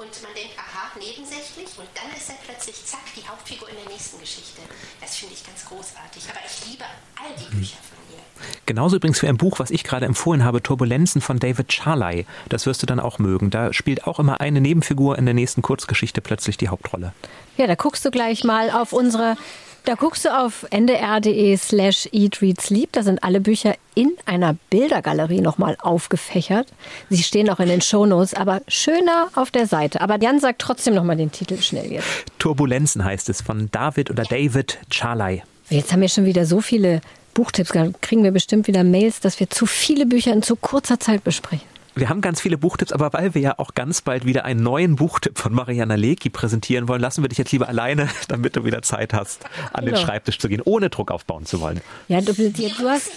[0.00, 3.92] und man denkt, aha, nebensächlich und dann ist er plötzlich, zack, die Hauptfigur in der
[3.92, 4.62] nächsten Geschichte.
[5.00, 6.24] Das finde ich ganz großartig.
[6.30, 6.84] Aber ich liebe
[7.20, 8.22] all die Bücher von ihr.
[8.64, 12.26] Genauso übrigens für ein Buch, was ich gerade empfohlen habe, Turbulenzen von David Charley.
[12.48, 13.50] Das wirst du dann auch mögen.
[13.50, 17.12] Da spielt auch immer eine Nebenfigur in der nächsten Kurzgeschichte plötzlich die Hauptrolle.
[17.58, 19.36] Ja, da guckst du gleich mal auf unsere
[19.84, 22.92] da guckst du auf ndr.de slash eatreadsleep.
[22.92, 26.68] Da sind alle Bücher in einer Bildergalerie nochmal aufgefächert.
[27.08, 30.00] Sie stehen auch in den Shownotes, aber schöner auf der Seite.
[30.00, 32.06] Aber Jan sagt trotzdem nochmal den Titel schnell jetzt.
[32.38, 35.42] Turbulenzen heißt es von David oder David Charley.
[35.68, 37.00] Jetzt haben wir schon wieder so viele
[37.34, 37.70] Buchtipps.
[37.72, 41.24] Da kriegen wir bestimmt wieder Mails, dass wir zu viele Bücher in zu kurzer Zeit
[41.24, 41.68] besprechen.
[41.94, 44.96] Wir haben ganz viele Buchtipps, aber weil wir ja auch ganz bald wieder einen neuen
[44.96, 48.82] Buchtipp von Mariana Lecki präsentieren wollen, lassen wir dich jetzt lieber alleine, damit du wieder
[48.82, 49.96] Zeit hast, an genau.
[49.96, 51.80] den Schreibtisch zu gehen, ohne Druck aufbauen zu wollen.
[52.08, 53.10] Ja, du, du, du hast.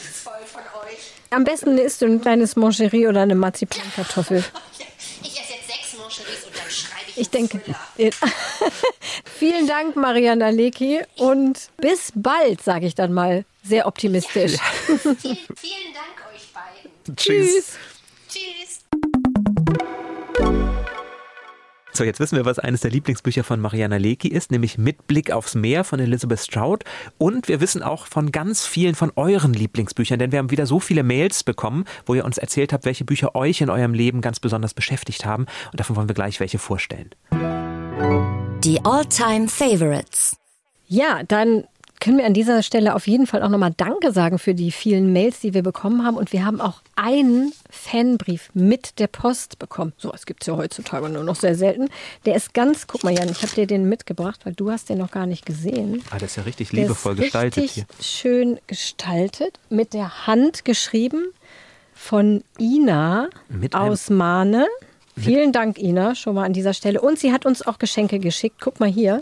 [1.30, 4.44] Am besten isst du ein kleines Moncherie oder eine Marzipankartoffel.
[5.26, 7.62] Ich esse jetzt sechs Moncheries und dann schreibe ich Ich denke.
[9.40, 11.00] Vielen Dank, Mariana Lecki.
[11.16, 14.54] Und bis bald, sage ich dann mal, sehr optimistisch.
[14.54, 14.60] Ja.
[14.98, 17.16] vielen, vielen Dank euch beiden.
[17.16, 17.78] Tschüss.
[18.28, 18.63] Tschüss.
[21.96, 25.32] So, jetzt wissen wir, was eines der Lieblingsbücher von Mariana Lecki ist, nämlich Mit Blick
[25.32, 26.84] aufs Meer von Elizabeth Stroud.
[27.20, 30.80] Und wir wissen auch von ganz vielen von euren Lieblingsbüchern, denn wir haben wieder so
[30.80, 34.40] viele Mails bekommen, wo ihr uns erzählt habt, welche Bücher euch in eurem Leben ganz
[34.40, 35.46] besonders beschäftigt haben.
[35.72, 37.12] Und davon wollen wir gleich welche vorstellen.
[38.64, 40.36] Die All-Time Favorites.
[40.88, 41.66] Ja, dann
[42.04, 45.14] können wir an dieser Stelle auf jeden Fall auch nochmal Danke sagen für die vielen
[45.14, 46.18] Mails, die wir bekommen haben.
[46.18, 49.94] Und wir haben auch einen Fanbrief mit der Post bekommen.
[49.98, 51.88] So, es gibt es ja heutzutage nur noch sehr selten.
[52.26, 54.98] Der ist ganz, guck mal Jan, ich habe dir den mitgebracht, weil du hast den
[54.98, 56.04] noch gar nicht gesehen.
[56.10, 58.04] Ah, das ist ja richtig liebevoll der ist gestaltet richtig hier.
[58.06, 61.28] schön gestaltet, mit der Hand geschrieben
[61.94, 64.68] von Ina Mit aus Mahne.
[65.16, 67.00] Vielen Dank, Ina, schon mal an dieser Stelle.
[67.00, 68.58] Und sie hat uns auch Geschenke geschickt.
[68.60, 69.22] Guck mal hier.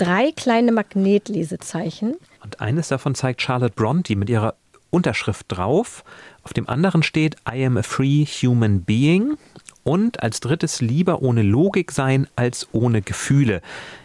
[0.00, 2.16] Drei kleine Magnetlesezeichen.
[2.42, 4.54] Und eines davon zeigt Charlotte Bronte mit ihrer
[4.88, 6.04] Unterschrift drauf.
[6.42, 9.36] Auf dem anderen steht I am a free human being.
[9.84, 13.60] Und als drittes lieber ohne Logik sein als ohne Gefühle.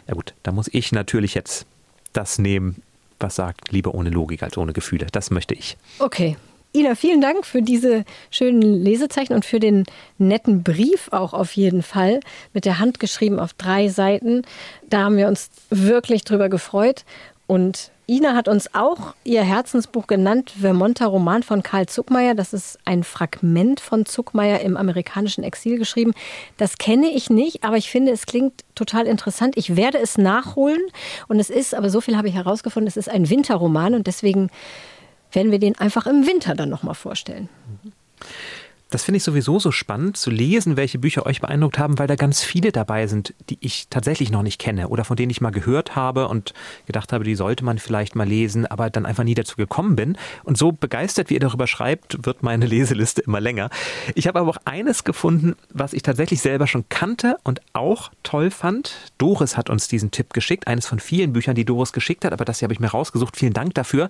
[0.05, 1.65] Ja gut, da muss ich natürlich jetzt
[2.11, 2.81] das nehmen,
[3.17, 5.07] was sagt lieber ohne Logik als ohne Gefühle.
[5.13, 5.77] Das möchte ich.
[5.99, 6.35] Okay.
[6.75, 9.85] Ina, vielen Dank für diese schönen Lesezeichen und für den
[10.17, 12.19] netten Brief auch auf jeden Fall.
[12.51, 14.41] Mit der Hand geschrieben auf drei Seiten.
[14.89, 17.05] Da haben wir uns wirklich drüber gefreut.
[17.47, 22.35] Und Ina hat uns auch ihr Herzensbuch genannt, Vermonter Roman von Karl Zuckmeier.
[22.35, 26.13] Das ist ein Fragment von Zuckmeier im amerikanischen Exil geschrieben.
[26.57, 29.55] Das kenne ich nicht, aber ich finde, es klingt total interessant.
[29.55, 30.81] Ich werde es nachholen.
[31.29, 34.49] Und es ist, aber so viel habe ich herausgefunden, es ist ein Winterroman und deswegen
[35.35, 37.49] werden wir den einfach im Winter dann nochmal vorstellen.
[38.95, 42.15] Das finde ich sowieso so spannend zu lesen, welche Bücher euch beeindruckt haben, weil da
[42.15, 45.49] ganz viele dabei sind, die ich tatsächlich noch nicht kenne oder von denen ich mal
[45.49, 46.53] gehört habe und
[46.85, 50.17] gedacht habe, die sollte man vielleicht mal lesen, aber dann einfach nie dazu gekommen bin.
[50.45, 53.69] Und so begeistert, wie ihr darüber schreibt, wird meine Leseliste immer länger.
[54.13, 58.49] Ich habe aber auch eines gefunden, was ich tatsächlich selber schon kannte und auch toll
[58.49, 59.11] fand.
[59.17, 62.45] Doris hat uns diesen Tipp geschickt, eines von vielen Büchern, die Doris geschickt hat, aber
[62.45, 63.35] das hier habe ich mir rausgesucht.
[63.35, 64.07] Vielen Dank dafür.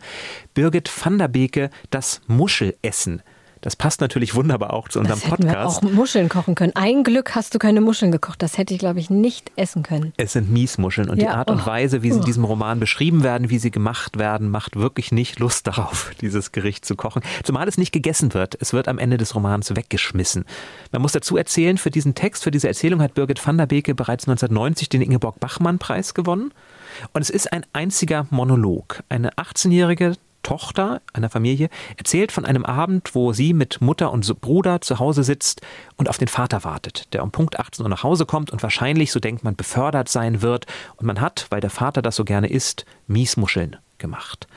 [0.53, 3.23] Birgit van der Beke, Das Muschelessen.
[3.65, 5.81] Das passt natürlich wunderbar auch zu unserem das Podcast.
[5.81, 6.73] Wir auch Muscheln kochen können.
[6.75, 8.43] Ein Glück hast du keine Muscheln gekocht.
[8.43, 10.13] Das hätte ich, glaube ich, nicht essen können.
[10.17, 12.25] Es sind Miesmuscheln und ja, die Art und oh, Weise, wie sie in oh.
[12.25, 16.85] diesem Roman beschrieben werden, wie sie gemacht werden, macht wirklich nicht Lust darauf, dieses Gericht
[16.85, 17.23] zu kochen.
[17.43, 18.55] Zumal es nicht gegessen wird.
[18.61, 20.45] Es wird am Ende des Romans weggeschmissen.
[20.91, 23.95] Man muss dazu erzählen, für diesen Text, für diese Erzählung hat Birgit van der Beke
[23.95, 26.53] bereits 1990 den Ingeborg-Bachmann-Preis gewonnen.
[27.13, 29.01] Und es ist ein einziger Monolog.
[29.09, 30.13] Eine 18-jährige
[30.45, 35.23] Tochter einer Familie erzählt von einem Abend, wo sie mit Mutter und Bruder zu Hause
[35.23, 35.61] sitzt
[35.97, 39.11] und auf den Vater wartet, der um Punkt 18 Uhr nach Hause kommt und wahrscheinlich,
[39.11, 40.67] so denkt man, befördert sein wird.
[40.97, 44.47] Und man hat, weil der Vater das so gerne isst, Miesmuscheln gemacht.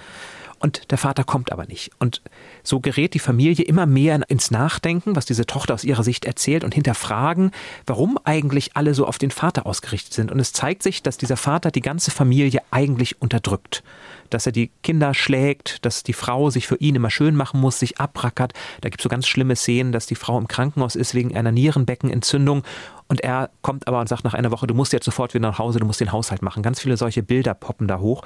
[0.58, 1.90] Und der Vater kommt aber nicht.
[1.98, 2.20] Und
[2.62, 6.64] so gerät die Familie immer mehr ins Nachdenken, was diese Tochter aus ihrer Sicht erzählt
[6.64, 7.52] und hinterfragen,
[7.86, 10.32] warum eigentlich alle so auf den Vater ausgerichtet sind.
[10.32, 13.82] Und es zeigt sich, dass dieser Vater die ganze Familie eigentlich unterdrückt.
[14.30, 17.78] Dass er die Kinder schlägt, dass die Frau sich für ihn immer schön machen muss,
[17.78, 18.52] sich abrackert.
[18.80, 21.52] Da gibt es so ganz schlimme Szenen, dass die Frau im Krankenhaus ist wegen einer
[21.52, 22.62] Nierenbeckenentzündung
[23.08, 25.58] und er kommt aber und sagt nach einer Woche, du musst jetzt sofort wieder nach
[25.58, 26.62] Hause, du musst den Haushalt machen.
[26.62, 28.22] Ganz viele solche Bilder poppen da hoch.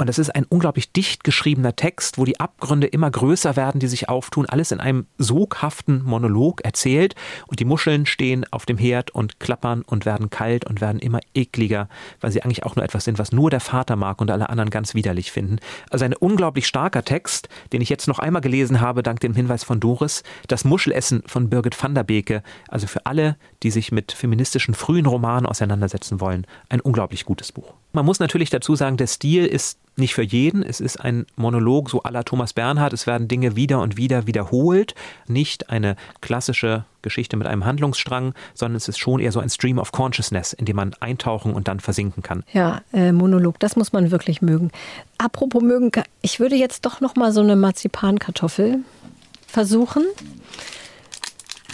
[0.00, 3.86] Und das ist ein unglaublich dicht geschriebener Text, wo die Abgründe immer größer werden, die
[3.86, 7.14] sich auftun, alles in einem soghaften Monolog erzählt.
[7.48, 11.20] Und die Muscheln stehen auf dem Herd und klappern und werden kalt und werden immer
[11.34, 11.90] ekliger,
[12.22, 14.70] weil sie eigentlich auch nur etwas sind, was nur der Vater mag und alle anderen
[14.70, 15.58] ganz widerlich finden.
[15.90, 19.64] Also ein unglaublich starker Text, den ich jetzt noch einmal gelesen habe, dank dem Hinweis
[19.64, 20.22] von Doris.
[20.48, 22.42] Das Muschelessen von Birgit van der Beke.
[22.68, 27.74] Also für alle, die sich mit feministischen frühen Romanen auseinandersetzen wollen, ein unglaublich gutes Buch.
[27.92, 30.62] Man muss natürlich dazu sagen, der Stil ist nicht für jeden.
[30.62, 32.92] Es ist ein Monolog so aller Thomas Bernhard.
[32.92, 34.94] Es werden Dinge wieder und wieder wiederholt.
[35.26, 39.78] Nicht eine klassische Geschichte mit einem Handlungsstrang, sondern es ist schon eher so ein Stream
[39.78, 42.44] of Consciousness, in dem man eintauchen und dann versinken kann.
[42.52, 44.70] Ja, äh, Monolog, das muss man wirklich mögen.
[45.18, 45.90] Apropos mögen,
[46.22, 48.78] ich würde jetzt doch noch mal so eine Marzipankartoffel
[49.46, 50.04] versuchen.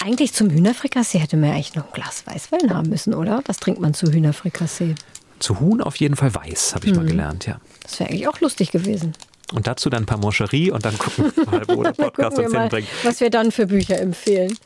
[0.03, 3.43] Eigentlich zum Hühnerfrikassee hätte man eigentlich noch ein Glas Weißwein haben müssen, oder?
[3.47, 4.95] Was trinkt man zu Hühnerfrikassee?
[5.39, 6.99] Zu Huhn auf jeden Fall weiß, habe ich mhm.
[6.99, 7.61] mal gelernt, ja.
[7.83, 9.13] Das wäre eigentlich auch lustig gewesen.
[9.53, 12.53] Und dazu dann ein paar Moncherie und dann gucken wir mal, wo der Podcast uns
[12.53, 12.89] hinbringt.
[13.05, 14.57] Was wir dann für Bücher empfehlen.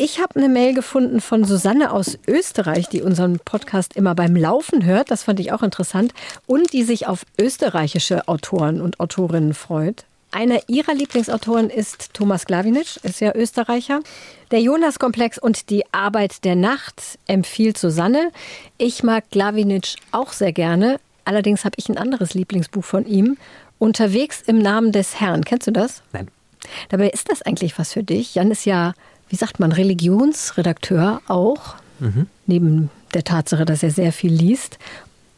[0.00, 4.84] Ich habe eine Mail gefunden von Susanne aus Österreich, die unseren Podcast immer beim Laufen
[4.84, 5.10] hört.
[5.10, 6.14] Das fand ich auch interessant.
[6.46, 10.04] Und die sich auf österreichische Autoren und Autorinnen freut.
[10.30, 14.00] Einer ihrer Lieblingsautoren ist Thomas Glawinitsch, ist ja Österreicher.
[14.50, 18.30] Der Jonas-Komplex und die Arbeit der Nacht empfiehlt Susanne.
[18.76, 21.00] Ich mag Glawinitsch auch sehr gerne.
[21.24, 23.38] Allerdings habe ich ein anderes Lieblingsbuch von ihm.
[23.78, 25.44] Unterwegs im Namen des Herrn.
[25.44, 26.02] Kennst du das?
[26.12, 26.28] Nein.
[26.90, 28.34] Dabei ist das eigentlich was für dich.
[28.34, 28.92] Jan ist ja,
[29.30, 31.76] wie sagt man, Religionsredakteur auch.
[32.00, 32.26] Mhm.
[32.46, 34.78] Neben der Tatsache, dass er sehr viel liest.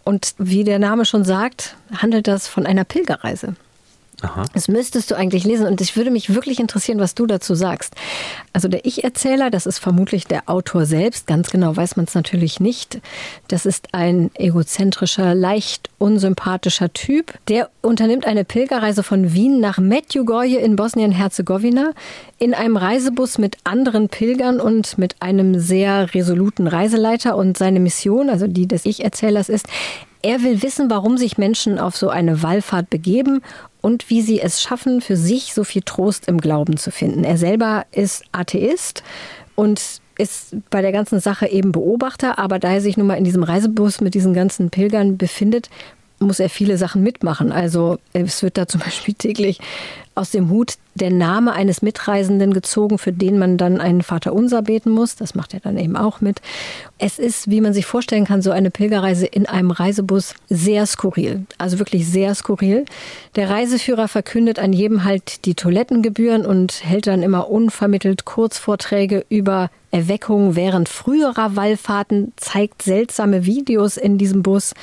[0.02, 3.54] Und wie der Name schon sagt, handelt das von einer Pilgerreise.
[4.22, 4.44] Aha.
[4.52, 7.94] Das müsstest du eigentlich lesen und ich würde mich wirklich interessieren, was du dazu sagst.
[8.52, 12.60] Also der Ich-Erzähler, das ist vermutlich der Autor selbst, ganz genau weiß man es natürlich
[12.60, 13.00] nicht.
[13.48, 17.34] Das ist ein egozentrischer, leicht unsympathischer Typ.
[17.48, 21.92] Der unternimmt eine Pilgerreise von Wien nach Medjugorje in Bosnien-Herzegowina
[22.38, 28.30] in einem Reisebus mit anderen Pilgern und mit einem sehr resoluten Reiseleiter und seine Mission,
[28.30, 29.66] also die des Ich-Erzählers ist,
[30.22, 33.42] er will wissen, warum sich Menschen auf so eine Wallfahrt begeben
[33.80, 37.24] und wie sie es schaffen, für sich so viel Trost im Glauben zu finden.
[37.24, 39.02] Er selber ist Atheist
[39.54, 43.24] und ist bei der ganzen Sache eben Beobachter, aber da er sich nun mal in
[43.24, 45.70] diesem Reisebus mit diesen ganzen Pilgern befindet,
[46.18, 47.50] muss er viele Sachen mitmachen.
[47.50, 49.60] Also es wird da zum Beispiel täglich
[50.20, 54.60] aus dem Hut der Name eines Mitreisenden gezogen, für den man dann einen Vater Unser
[54.60, 55.16] beten muss.
[55.16, 56.42] Das macht er dann eben auch mit.
[56.98, 61.46] Es ist, wie man sich vorstellen kann, so eine Pilgerreise in einem Reisebus sehr skurril.
[61.56, 62.84] Also wirklich sehr skurril.
[63.34, 69.70] Der Reiseführer verkündet an jedem halt die Toilettengebühren und hält dann immer unvermittelt Kurzvorträge über
[69.90, 74.74] Erweckung während früherer Wallfahrten, zeigt seltsame Videos in diesem Bus.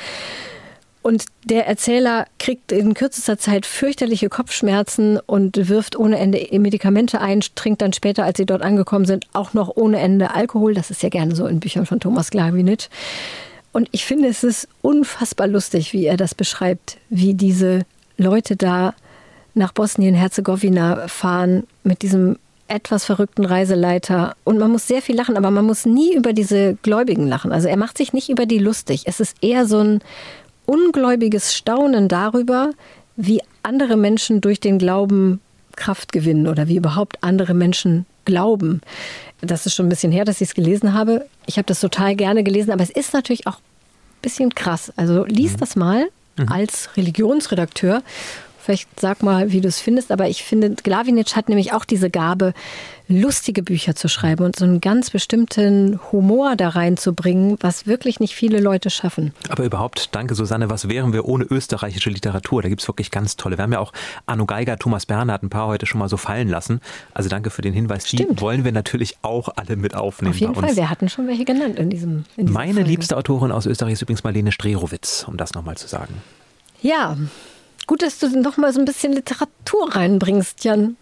[1.07, 7.39] Und der Erzähler kriegt in kürzester Zeit fürchterliche Kopfschmerzen und wirft ohne Ende Medikamente ein,
[7.55, 10.73] trinkt dann später, als sie dort angekommen sind, auch noch ohne Ende Alkohol.
[10.73, 12.89] Das ist ja gerne so in Büchern von Thomas Glawinitsch.
[13.71, 17.85] Und ich finde, es ist unfassbar lustig, wie er das beschreibt, wie diese
[18.17, 18.93] Leute da
[19.53, 22.37] nach Bosnien-Herzegowina fahren mit diesem
[22.67, 26.75] etwas verrückten Reiseleiter und man muss sehr viel lachen, aber man muss nie über diese
[26.81, 27.53] Gläubigen lachen.
[27.53, 29.03] Also er macht sich nicht über die lustig.
[29.05, 30.01] Es ist eher so ein
[30.68, 32.72] ungläubiges Staunen darüber,
[33.15, 35.41] wie andere Menschen durch den Glauben
[35.76, 38.82] Kraft gewinnen oder wie überhaupt andere Menschen glauben.
[39.41, 41.26] Das ist schon ein bisschen her, dass ich es gelesen habe.
[41.45, 44.91] Ich habe das total gerne gelesen, aber es ist natürlich auch ein bisschen krass.
[44.97, 45.57] Also lies mhm.
[45.57, 46.51] das mal mhm.
[46.51, 48.01] als Religionsredakteur
[48.68, 50.11] Vielleicht sag mal, wie du es findest.
[50.11, 52.53] Aber ich finde, Glavinic hat nämlich auch diese Gabe,
[53.07, 58.36] lustige Bücher zu schreiben und so einen ganz bestimmten Humor da reinzubringen, was wirklich nicht
[58.36, 59.34] viele Leute schaffen.
[59.47, 62.61] Aber überhaupt, danke Susanne, was wären wir ohne österreichische Literatur?
[62.61, 63.57] Da gibt es wirklich ganz tolle.
[63.57, 63.93] Wir haben ja auch
[64.26, 66.82] Arno Geiger, Thomas Bernhard ein paar heute schon mal so fallen lassen.
[67.13, 68.03] Also danke für den Hinweis.
[68.03, 68.41] Die Stimmt.
[68.41, 70.34] wollen wir natürlich auch alle mit aufnehmen.
[70.34, 72.26] Auf jeden Fall, wir hatten schon welche genannt in diesem.
[72.36, 72.89] In Meine Folge.
[72.89, 76.15] liebste Autorin aus Österreich ist übrigens Marlene Strerowitz, um das nochmal zu sagen.
[76.82, 77.15] Ja,
[77.88, 80.97] Gut, dass du noch mal so ein bisschen Literatur reinbringst, Jan.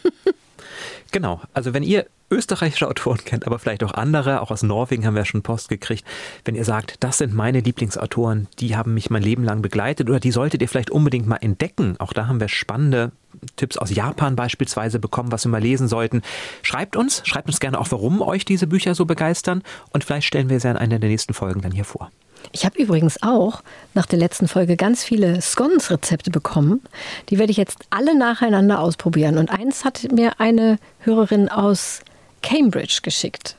[1.12, 1.40] genau.
[1.52, 5.24] Also wenn ihr österreichische Autoren kennt, aber vielleicht auch andere, auch aus Norwegen haben wir
[5.24, 6.04] schon Post gekriegt.
[6.44, 10.18] Wenn ihr sagt, das sind meine Lieblingsautoren, die haben mich mein Leben lang begleitet oder
[10.18, 11.94] die solltet ihr vielleicht unbedingt mal entdecken.
[12.00, 13.12] Auch da haben wir spannende
[13.54, 16.22] Tipps aus Japan beispielsweise bekommen, was wir mal lesen sollten.
[16.62, 20.48] Schreibt uns, schreibt uns gerne auch, warum euch diese Bücher so begeistern und vielleicht stellen
[20.48, 22.10] wir sie in einer der nächsten Folgen dann hier vor.
[22.52, 23.62] Ich habe übrigens auch
[23.94, 26.82] nach der letzten Folge ganz viele Scones-Rezepte bekommen.
[27.28, 29.38] Die werde ich jetzt alle nacheinander ausprobieren.
[29.38, 32.00] Und eins hat mir eine Hörerin aus
[32.42, 33.56] Cambridge geschickt.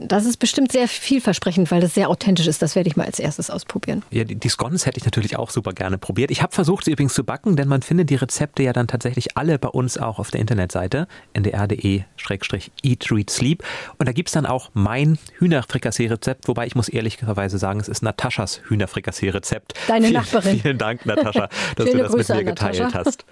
[0.00, 2.62] Das ist bestimmt sehr vielversprechend, weil das sehr authentisch ist.
[2.62, 4.04] Das werde ich mal als erstes ausprobieren.
[4.10, 6.30] Ja, die, die Scones hätte ich natürlich auch super gerne probiert.
[6.30, 9.36] Ich habe versucht, sie übrigens zu backen, denn man findet die Rezepte ja dann tatsächlich
[9.36, 13.64] alle bei uns auch auf der Internetseite ndr.de-eat, read, sleep.
[13.98, 18.02] Und da gibt es dann auch mein Hühnerfrikassee-Rezept, wobei ich muss ehrlicherweise sagen, es ist
[18.02, 19.74] Nataschas Hühnerfrikassee-Rezept.
[19.88, 20.60] Deine vielen, Nachbarin.
[20.62, 23.24] Vielen Dank, Natascha, dass du das Grüße mit mir geteilt hast.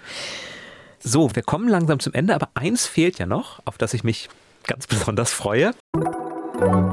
[0.99, 4.27] So, wir kommen langsam zum Ende, aber eins fehlt ja noch, auf das ich mich
[4.67, 5.71] ganz besonders freue.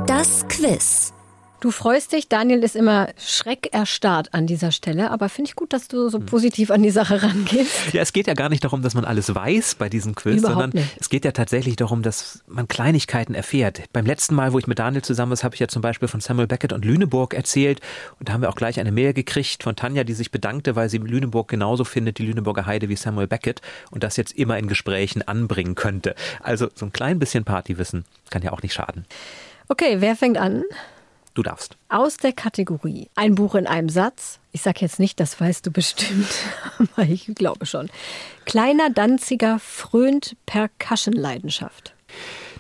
[0.07, 1.15] Das Quiz.
[1.61, 5.89] Du freust dich, Daniel ist immer schreckerstarrt an dieser Stelle, aber finde ich gut, dass
[5.89, 7.95] du so positiv an die Sache rangehst.
[7.95, 10.61] Ja, es geht ja gar nicht darum, dass man alles weiß bei diesem Quiz, Überhaupt
[10.61, 10.95] sondern nicht.
[11.01, 13.81] es geht ja tatsächlich darum, dass man Kleinigkeiten erfährt.
[13.95, 16.21] Beim letzten Mal, wo ich mit Daniel zusammen war, habe ich ja zum Beispiel von
[16.21, 17.81] Samuel Beckett und Lüneburg erzählt
[18.21, 20.91] und da haben wir auch gleich eine Mail gekriegt von Tanja, die sich bedankte, weil
[20.91, 24.69] sie Lüneburg genauso findet, die Lüneburger Heide wie Samuel Beckett und das jetzt immer in
[24.69, 26.15] Gesprächen anbringen könnte.
[26.43, 29.07] Also so ein klein bisschen Partywissen kann ja auch nicht schaden.
[29.69, 30.65] Okay, wer fängt an?
[31.33, 31.77] Du darfst.
[31.89, 34.39] Aus der Kategorie Ein Buch in einem Satz.
[34.53, 36.29] Ich sage jetzt nicht, das weißt du bestimmt,
[36.79, 37.91] aber ich glaube schon.
[38.45, 41.95] Kleiner Danziger frönt Percussion-Leidenschaft.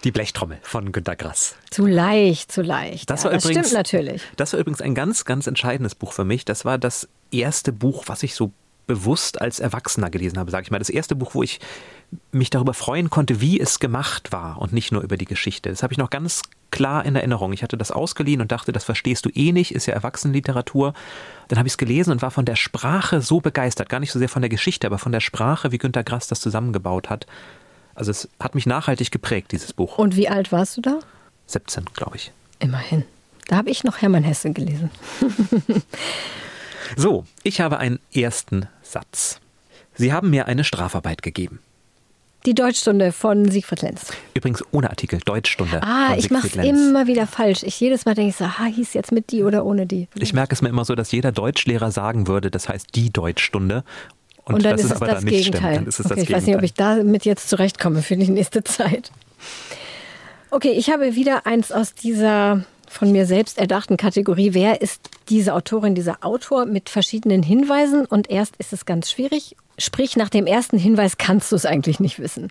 [0.02, 1.54] Die Blechtrommel von Günter Grass.
[1.70, 3.08] Zu leicht, zu leicht.
[3.10, 4.22] Das, ja, war das übrigens, stimmt natürlich.
[4.36, 6.44] Das war übrigens ein ganz, ganz entscheidendes Buch für mich.
[6.44, 8.50] Das war das erste Buch, was ich so
[8.86, 10.78] bewusst als Erwachsener gelesen habe, sage ich mal.
[10.78, 11.60] Das erste Buch, wo ich
[12.32, 15.70] mich darüber freuen konnte, wie es gemacht war und nicht nur über die Geschichte.
[15.70, 16.42] Das habe ich noch ganz
[16.74, 17.52] klar in Erinnerung.
[17.52, 20.92] Ich hatte das ausgeliehen und dachte, das verstehst du eh nicht, ist ja Erwachsenenliteratur.
[21.46, 24.18] Dann habe ich es gelesen und war von der Sprache so begeistert, gar nicht so
[24.18, 27.26] sehr von der Geschichte, aber von der Sprache, wie Günter Grass das zusammengebaut hat.
[27.94, 29.98] Also es hat mich nachhaltig geprägt, dieses Buch.
[29.98, 30.98] Und wie alt warst du da?
[31.46, 32.32] 17, glaube ich.
[32.58, 33.04] Immerhin.
[33.46, 34.90] Da habe ich noch Hermann Hesse gelesen.
[36.96, 39.38] so, ich habe einen ersten Satz.
[39.94, 41.60] Sie haben mir eine Strafarbeit gegeben.
[42.46, 44.12] Die Deutschstunde von Siegfried Lenz.
[44.34, 45.82] Übrigens ohne Artikel, Deutschstunde.
[45.82, 47.62] Ah, ich mache es immer wieder falsch.
[47.62, 50.08] Ich jedes Mal denke ich so, ha, hieß jetzt mit die oder ohne die.
[50.14, 53.82] Ich merke es mir immer so, dass jeder Deutschlehrer sagen würde, das heißt die Deutschstunde.
[54.44, 55.76] Und, Und dann ist es aber das Gegenteil.
[55.76, 58.28] Dann ist es okay, das ich weiß nicht, ob ich damit jetzt zurechtkomme für die
[58.28, 59.10] nächste Zeit.
[60.50, 62.64] Okay, ich habe wieder eins aus dieser
[62.94, 64.54] von mir selbst erdachten Kategorie.
[64.54, 68.06] Wer ist diese Autorin, dieser Autor mit verschiedenen Hinweisen?
[68.06, 71.98] Und erst ist es ganz schwierig Sprich, nach dem ersten Hinweis kannst du es eigentlich
[71.98, 72.50] nicht wissen.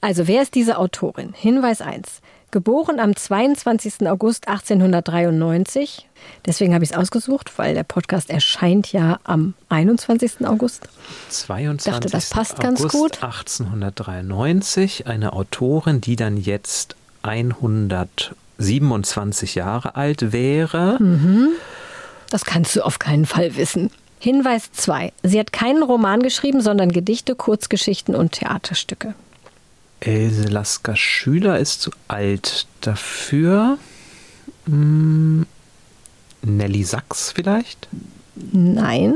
[0.00, 1.32] Also, wer ist diese Autorin?
[1.32, 2.20] Hinweis 1.
[2.50, 4.08] Geboren am 22.
[4.08, 6.08] August 1893.
[6.46, 10.46] Deswegen habe ich es ausgesucht, weil der Podcast erscheint ja am 21.
[10.46, 10.88] August.
[11.30, 11.92] 22.
[11.92, 13.22] Dachte, das passt August ganz gut.
[13.22, 15.06] 1893.
[15.06, 16.96] Eine Autorin, die dann jetzt
[18.58, 20.98] 127 Jahre alt wäre.
[21.00, 21.48] Mhm.
[22.30, 23.90] Das kannst du auf keinen Fall wissen.
[24.18, 25.12] Hinweis 2.
[25.22, 29.14] Sie hat keinen Roman geschrieben, sondern Gedichte, Kurzgeschichten und Theaterstücke.
[30.00, 33.78] Else Lasker Schüler ist zu alt dafür.
[34.66, 35.46] Hm,
[36.42, 37.88] Nelly Sachs vielleicht?
[38.34, 39.14] Nein.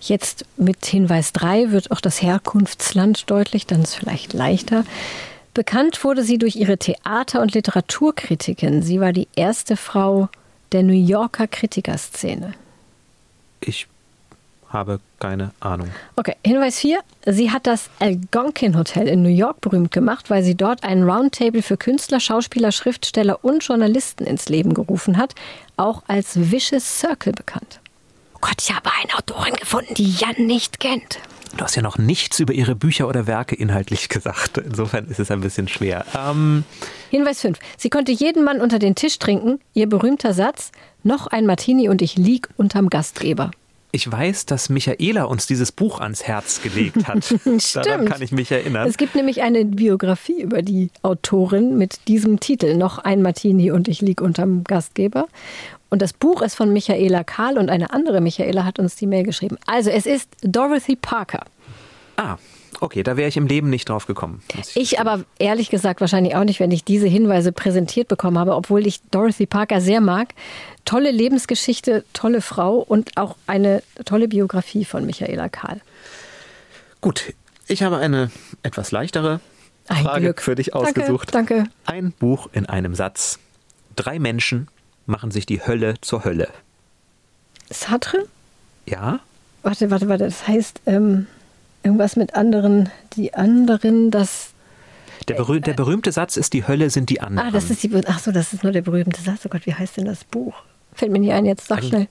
[0.00, 4.84] Jetzt mit Hinweis 3 wird auch das Herkunftsland deutlich, dann ist es vielleicht leichter.
[5.58, 8.80] Bekannt wurde sie durch ihre Theater- und Literaturkritiken.
[8.80, 10.28] Sie war die erste Frau
[10.70, 12.54] der New Yorker Kritikerszene.
[13.60, 13.88] Ich
[14.68, 15.88] habe keine Ahnung.
[16.14, 17.00] Okay, Hinweis 4.
[17.26, 21.62] Sie hat das Algonquin Hotel in New York berühmt gemacht, weil sie dort ein Roundtable
[21.62, 25.34] für Künstler, Schauspieler, Schriftsteller und Journalisten ins Leben gerufen hat,
[25.76, 27.80] auch als Vicious Circle bekannt.
[28.36, 31.18] Oh Gott, ich habe eine Autorin gefunden, die Jan nicht kennt.
[31.56, 34.58] Du hast ja noch nichts über ihre Bücher oder Werke inhaltlich gesagt.
[34.58, 36.04] Insofern ist es ein bisschen schwer.
[36.16, 36.64] Ähm
[37.10, 37.58] Hinweis 5.
[37.76, 39.60] Sie konnte jeden Mann unter den Tisch trinken.
[39.74, 40.70] Ihr berühmter Satz,
[41.02, 43.50] noch ein Martini und ich lieg unterm Gastgeber.
[43.90, 47.24] Ich weiß, dass Michaela uns dieses Buch ans Herz gelegt hat.
[47.58, 47.74] Stimmt.
[47.74, 48.86] Daran kann ich mich erinnern.
[48.86, 53.88] Es gibt nämlich eine Biografie über die Autorin mit diesem Titel, Noch ein Martini und
[53.88, 55.26] ich lieg unterm Gastgeber.
[55.90, 59.22] Und das Buch ist von Michaela Kahl und eine andere Michaela hat uns die Mail
[59.22, 59.56] geschrieben.
[59.66, 61.44] Also es ist Dorothy Parker.
[62.16, 62.36] Ah,
[62.80, 64.42] okay, da wäre ich im Leben nicht drauf gekommen.
[64.54, 68.54] muss Ich aber ehrlich gesagt wahrscheinlich auch nicht, wenn ich diese Hinweise präsentiert bekommen habe,
[68.54, 70.34] obwohl ich Dorothy Parker sehr mag.
[70.84, 75.80] Tolle Lebensgeschichte, tolle Frau und auch eine tolle Biografie von Michaela Kahl.
[77.00, 77.34] Gut,
[77.66, 78.30] ich habe eine
[78.62, 79.40] etwas leichtere
[79.86, 81.34] Frage für dich Danke, ausgesucht.
[81.34, 81.64] danke.
[81.86, 83.38] Ein Buch in einem Satz.
[83.96, 84.68] Drei Menschen
[85.08, 86.48] machen sich die Hölle zur Hölle.
[87.70, 88.26] Sartre?
[88.86, 89.20] Ja?
[89.62, 90.24] Warte, warte, warte.
[90.24, 91.26] Das heißt ähm,
[91.82, 94.50] irgendwas mit anderen, die anderen, das.
[95.28, 97.48] Der, berüh der berühmte Satz ist, die Hölle sind die anderen.
[97.48, 97.90] Ah, das ist die.
[98.06, 99.40] Ach so, das ist nur der berühmte Satz.
[99.44, 100.54] Oh Gott, wie heißt denn das Buch?
[100.94, 102.08] Fällt mir nicht ein, jetzt sag schnell.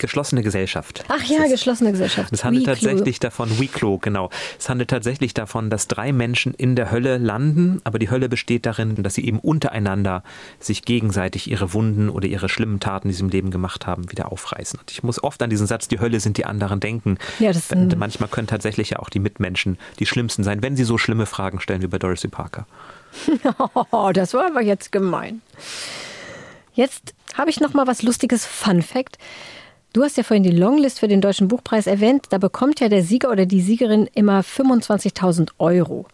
[0.00, 1.04] Geschlossene Gesellschaft.
[1.08, 2.32] Ach ja, Das geschlossene Gesellschaft.
[2.32, 2.88] Es handelt Weeklo.
[2.88, 4.30] tatsächlich davon, Weeklo, genau.
[4.58, 8.66] Es handelt tatsächlich davon, dass drei Menschen in der Hölle landen, aber die Hölle besteht
[8.66, 10.24] darin, dass sie eben untereinander
[10.58, 14.32] sich gegenseitig ihre Wunden oder ihre schlimmen Taten, die sie im Leben gemacht haben, wieder
[14.32, 14.80] aufreißen.
[14.80, 17.18] Und ich muss oft an diesen Satz, die Hölle sind die anderen, denken.
[17.38, 20.84] Ja, das ein- manchmal können tatsächlich ja auch die Mitmenschen die schlimmsten sein, wenn sie
[20.84, 22.66] so schlimme Fragen stellen wie bei Dorothy Parker.
[23.92, 25.42] Oh, das war aber jetzt gemein.
[26.74, 29.18] Jetzt habe ich noch mal was lustiges Fun Fact.
[29.92, 32.26] Du hast ja vorhin die Longlist für den Deutschen Buchpreis erwähnt.
[32.30, 36.06] Da bekommt ja der Sieger oder die Siegerin immer 25.000 Euro.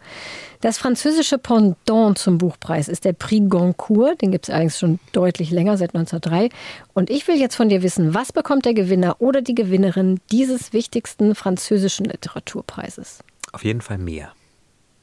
[0.62, 4.22] Das französische Pendant zum Buchpreis ist der Prix Goncourt.
[4.22, 6.48] Den gibt es allerdings schon deutlich länger, seit 1903.
[6.94, 10.72] Und ich will jetzt von dir wissen, was bekommt der Gewinner oder die Gewinnerin dieses
[10.72, 13.18] wichtigsten französischen Literaturpreises?
[13.52, 14.32] Auf jeden Fall mehr.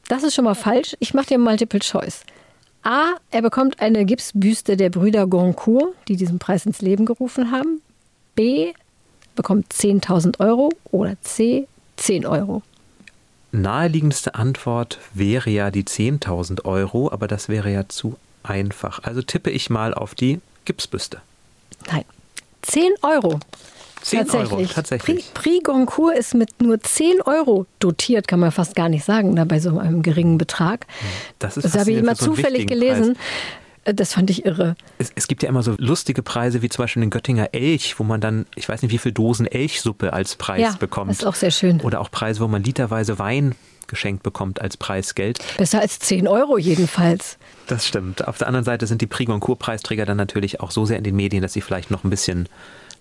[0.08, 0.96] Das ist schon mal falsch.
[0.98, 2.24] Ich mache dir Multiple Choice.
[2.82, 3.14] A.
[3.30, 7.80] Er bekommt eine Gipsbüste der Brüder Goncourt, die diesen Preis ins Leben gerufen haben.
[8.34, 8.72] B.
[9.36, 10.70] Bekommt 10.000 Euro.
[10.90, 11.66] Oder C.
[11.96, 12.62] 10 Euro.
[13.52, 19.00] Naheliegendste Antwort wäre ja die 10.000 Euro, aber das wäre ja zu einfach.
[19.04, 21.20] Also tippe ich mal auf die Gipsbüste.
[21.90, 22.04] Nein.
[22.62, 23.38] 10 Euro.
[24.02, 24.52] 10 tatsächlich.
[24.52, 25.16] Euro, tatsächlich.
[25.16, 29.34] Prix, Prix Goncourt ist mit nur 10 Euro dotiert, kann man fast gar nicht sagen,
[29.34, 30.86] da bei so einem geringen Betrag.
[31.38, 33.14] Das ist Das habe ich immer so zufällig gelesen.
[33.14, 33.24] Preis.
[33.84, 34.76] Das fand ich irre.
[34.98, 38.04] Es, es gibt ja immer so lustige Preise, wie zum Beispiel den Göttinger Elch, wo
[38.04, 41.10] man dann, ich weiß nicht, wie viel Dosen Elchsuppe als Preis Ja, bekommt.
[41.10, 41.80] das ist auch sehr schön.
[41.80, 43.54] Oder auch Preise, wo man literweise Wein
[43.86, 45.40] geschenkt bekommt als Preisgeld.
[45.58, 47.36] Besser als 10 Euro jedenfalls.
[47.66, 48.26] Das stimmt.
[48.26, 51.14] Auf der anderen Seite sind die Prix Goncourt-Preisträger dann natürlich auch so sehr in den
[51.16, 52.48] Medien, dass sie vielleicht noch ein bisschen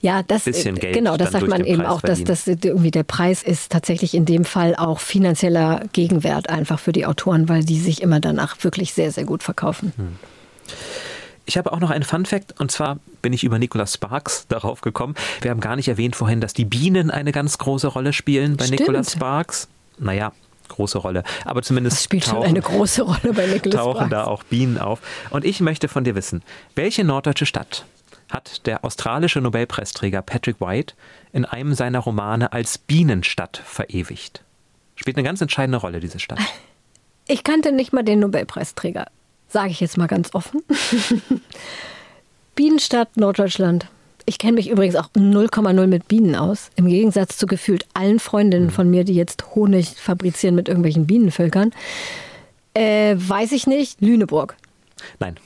[0.02, 2.26] Ja, das genau, das sagt man eben Preis auch, dass verdienen.
[2.28, 7.06] das irgendwie der Preis ist tatsächlich in dem Fall auch finanzieller Gegenwert einfach für die
[7.06, 9.94] Autoren, weil die sich immer danach wirklich sehr sehr gut verkaufen.
[9.96, 10.18] Hm.
[11.46, 14.82] Ich habe auch noch einen Fun Fact und zwar bin ich über Nicholas Sparks darauf
[14.82, 15.16] gekommen.
[15.42, 18.66] Wir haben gar nicht erwähnt vorhin, dass die Bienen eine ganz große Rolle spielen bei
[18.66, 18.80] Stimmt.
[18.80, 19.68] Nicholas Sparks.
[20.00, 20.32] Naja,
[20.70, 21.24] große Rolle.
[21.44, 24.12] Aber zumindest Das spielt schon tauchen, eine große Rolle bei Nicholas tauchen Sparks.
[24.12, 25.02] da auch Bienen auf.
[25.32, 26.44] Und ich möchte von dir wissen,
[26.76, 27.86] welche norddeutsche Stadt
[28.30, 30.96] hat der australische Nobelpreisträger Patrick White
[31.34, 34.44] in einem seiner Romane als Bienenstadt verewigt?
[34.96, 36.40] Spielt eine ganz entscheidende Rolle, diese Stadt.
[37.28, 39.08] Ich kannte nicht mal den Nobelpreisträger,
[39.54, 40.62] sage ich jetzt mal ganz offen.
[42.56, 43.88] Bienenstadt Norddeutschland.
[44.26, 46.72] Ich kenne mich übrigens auch 0,0 mit Bienen aus.
[46.76, 51.72] Im Gegensatz zu gefühlt allen Freundinnen von mir, die jetzt Honig fabrizieren mit irgendwelchen Bienenvölkern.
[52.74, 54.02] Äh, weiß ich nicht.
[54.02, 54.56] Lüneburg.
[55.20, 55.38] Nein.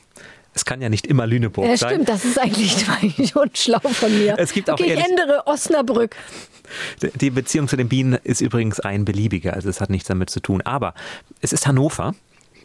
[0.53, 1.89] Es kann ja nicht immer Lüneburg Ja, sein.
[1.89, 4.35] stimmt, das ist eigentlich schon schlau von mir.
[4.39, 6.15] Es gibt auch okay, ich ändere Osnabrück.
[7.21, 10.39] Die Beziehung zu den Bienen ist übrigens ein beliebiger, also es hat nichts damit zu
[10.39, 10.61] tun.
[10.63, 10.93] Aber
[11.41, 12.15] es ist Hannover.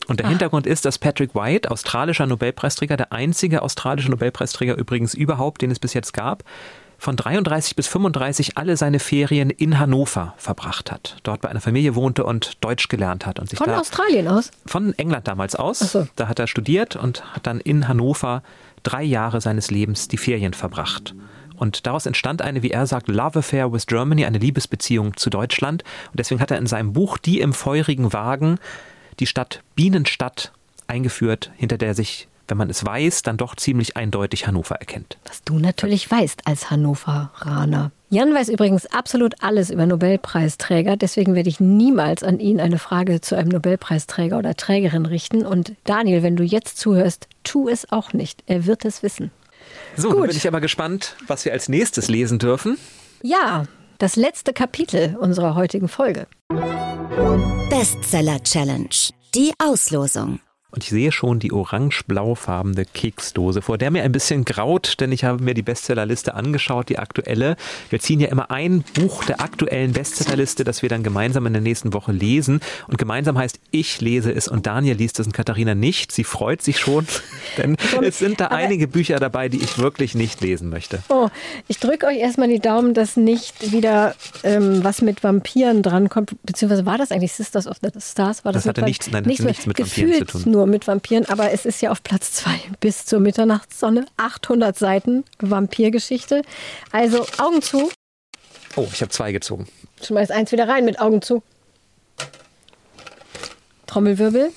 [0.08, 5.62] Und der Hintergrund ist, dass Patrick White, australischer Nobelpreisträger, der einzige australische Nobelpreisträger übrigens überhaupt,
[5.62, 6.44] den es bis jetzt gab,
[7.02, 11.16] von 33 bis 35 alle seine Ferien in Hannover verbracht hat.
[11.24, 13.40] Dort bei einer Familie wohnte und Deutsch gelernt hat.
[13.40, 14.52] Und sich Von da Australien aus.
[14.66, 15.82] von England damals aus.
[15.82, 16.08] Ach so.
[16.14, 18.44] Da hat er studiert und hat dann in Hannover
[18.84, 21.14] drei Jahre seines Lebens die Ferien verbracht.
[21.56, 25.82] Und daraus entstand eine, wie er sagt, Love Affair with Germany, eine Liebesbeziehung zu Deutschland.
[26.10, 28.58] Und deswegen hat er in seinem Buch Die im feurigen Wagen
[29.20, 30.52] die Stadt Bienenstadt
[30.86, 35.16] eingeführt, hinter der sich, wenn man es weiß, dann doch ziemlich eindeutig Hannover erkennt.
[35.26, 37.92] Was du natürlich weißt als Hannoveraner.
[38.10, 43.22] Jan weiß übrigens absolut alles über Nobelpreisträger, deswegen werde ich niemals an ihn eine Frage
[43.22, 45.46] zu einem Nobelpreisträger oder Trägerin richten.
[45.46, 48.42] Und Daniel, wenn du jetzt zuhörst, tu es auch nicht.
[48.46, 49.30] Er wird es wissen.
[49.96, 50.18] So, Gut.
[50.18, 52.76] dann bin ich aber gespannt, was wir als nächstes lesen dürfen.
[53.22, 53.64] Ja,
[54.02, 56.26] das letzte Kapitel unserer heutigen Folge.
[57.70, 58.88] Bestseller Challenge.
[59.32, 60.40] Die Auslosung.
[60.72, 65.22] Und ich sehe schon die orange-blaufarbene Keksdose, vor der mir ein bisschen graut, denn ich
[65.22, 67.56] habe mir die Bestsellerliste angeschaut, die aktuelle.
[67.90, 71.60] Wir ziehen ja immer ein Buch der aktuellen Bestsellerliste, das wir dann gemeinsam in der
[71.60, 72.60] nächsten Woche lesen.
[72.88, 76.10] Und gemeinsam heißt, ich lese es und Daniel liest es und Katharina nicht.
[76.10, 77.06] Sie freut sich schon,
[77.58, 81.00] denn es sind da einige Bücher dabei, die ich wirklich nicht lesen möchte.
[81.10, 81.28] Oh,
[81.68, 86.30] ich drücke euch erstmal die Daumen, dass nicht wieder ähm, was mit Vampiren drankommt.
[86.44, 88.46] Beziehungsweise war das eigentlich Sisters of the Stars?
[88.46, 90.42] War das, das hatte nichts, nein, nichts, nichts mit Vampiren zu tun.
[90.50, 94.06] Nur nur mit Vampiren, aber es ist ja auf Platz zwei bis zur Mitternachtssonne.
[94.16, 96.42] 800 Seiten Vampirgeschichte.
[96.92, 97.90] Also Augen zu.
[98.76, 99.66] Oh, ich habe zwei gezogen.
[100.02, 101.42] Schmeiß eins wieder rein mit Augen zu.
[103.86, 104.52] Trommelwirbel.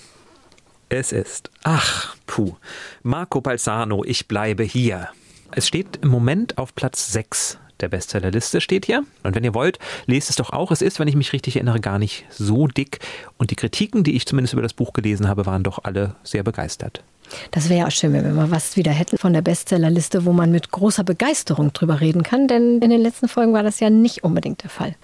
[0.89, 2.55] Es ist, ach, puh,
[3.01, 5.09] Marco Balsano, ich bleibe hier.
[5.51, 9.03] Es steht im Moment auf Platz 6 der Bestsellerliste steht hier.
[9.23, 10.71] Und wenn ihr wollt, lest es doch auch.
[10.71, 12.99] Es ist, wenn ich mich richtig erinnere, gar nicht so dick.
[13.37, 16.43] Und die Kritiken, die ich zumindest über das Buch gelesen habe, waren doch alle sehr
[16.43, 17.03] begeistert.
[17.51, 20.51] Das wäre ja schön, wenn wir mal was wieder hätten von der Bestsellerliste, wo man
[20.51, 22.47] mit großer Begeisterung drüber reden kann.
[22.47, 24.95] Denn in den letzten Folgen war das ja nicht unbedingt der Fall.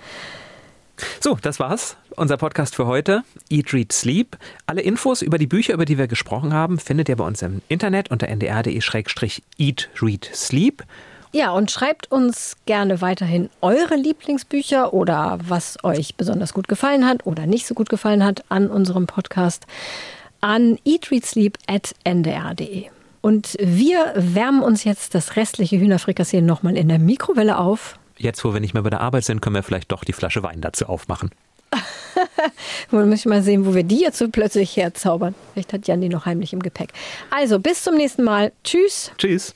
[1.20, 1.98] So, das war's.
[2.16, 3.24] Unser Podcast für heute.
[3.50, 4.38] Eat, Read, Sleep.
[4.66, 7.62] Alle Infos über die Bücher, über die wir gesprochen haben, findet ihr bei uns im
[7.70, 10.84] Internet unter ndr.de-eat, read, sleep.
[11.34, 17.26] Ja, und schreibt uns gerne weiterhin eure Lieblingsbücher oder was euch besonders gut gefallen hat
[17.26, 19.66] oder nicht so gut gefallen hat an unserem Podcast
[20.42, 22.88] an eatreadsleep.ndr.de.
[23.22, 27.98] Und wir wärmen uns jetzt das restliche Hühnerfrikassee nochmal in der Mikrowelle auf.
[28.18, 30.44] Jetzt, wo wir nicht mehr bei der Arbeit sind, können wir vielleicht doch die Flasche
[30.44, 31.32] Wein dazu aufmachen.
[32.92, 35.34] Man muss mal sehen, wo wir die jetzt so plötzlich herzaubern.
[35.54, 36.92] Vielleicht hat Jan die noch heimlich im Gepäck.
[37.30, 38.52] Also, bis zum nächsten Mal.
[38.64, 39.12] Tschüss.
[39.18, 39.56] Tschüss.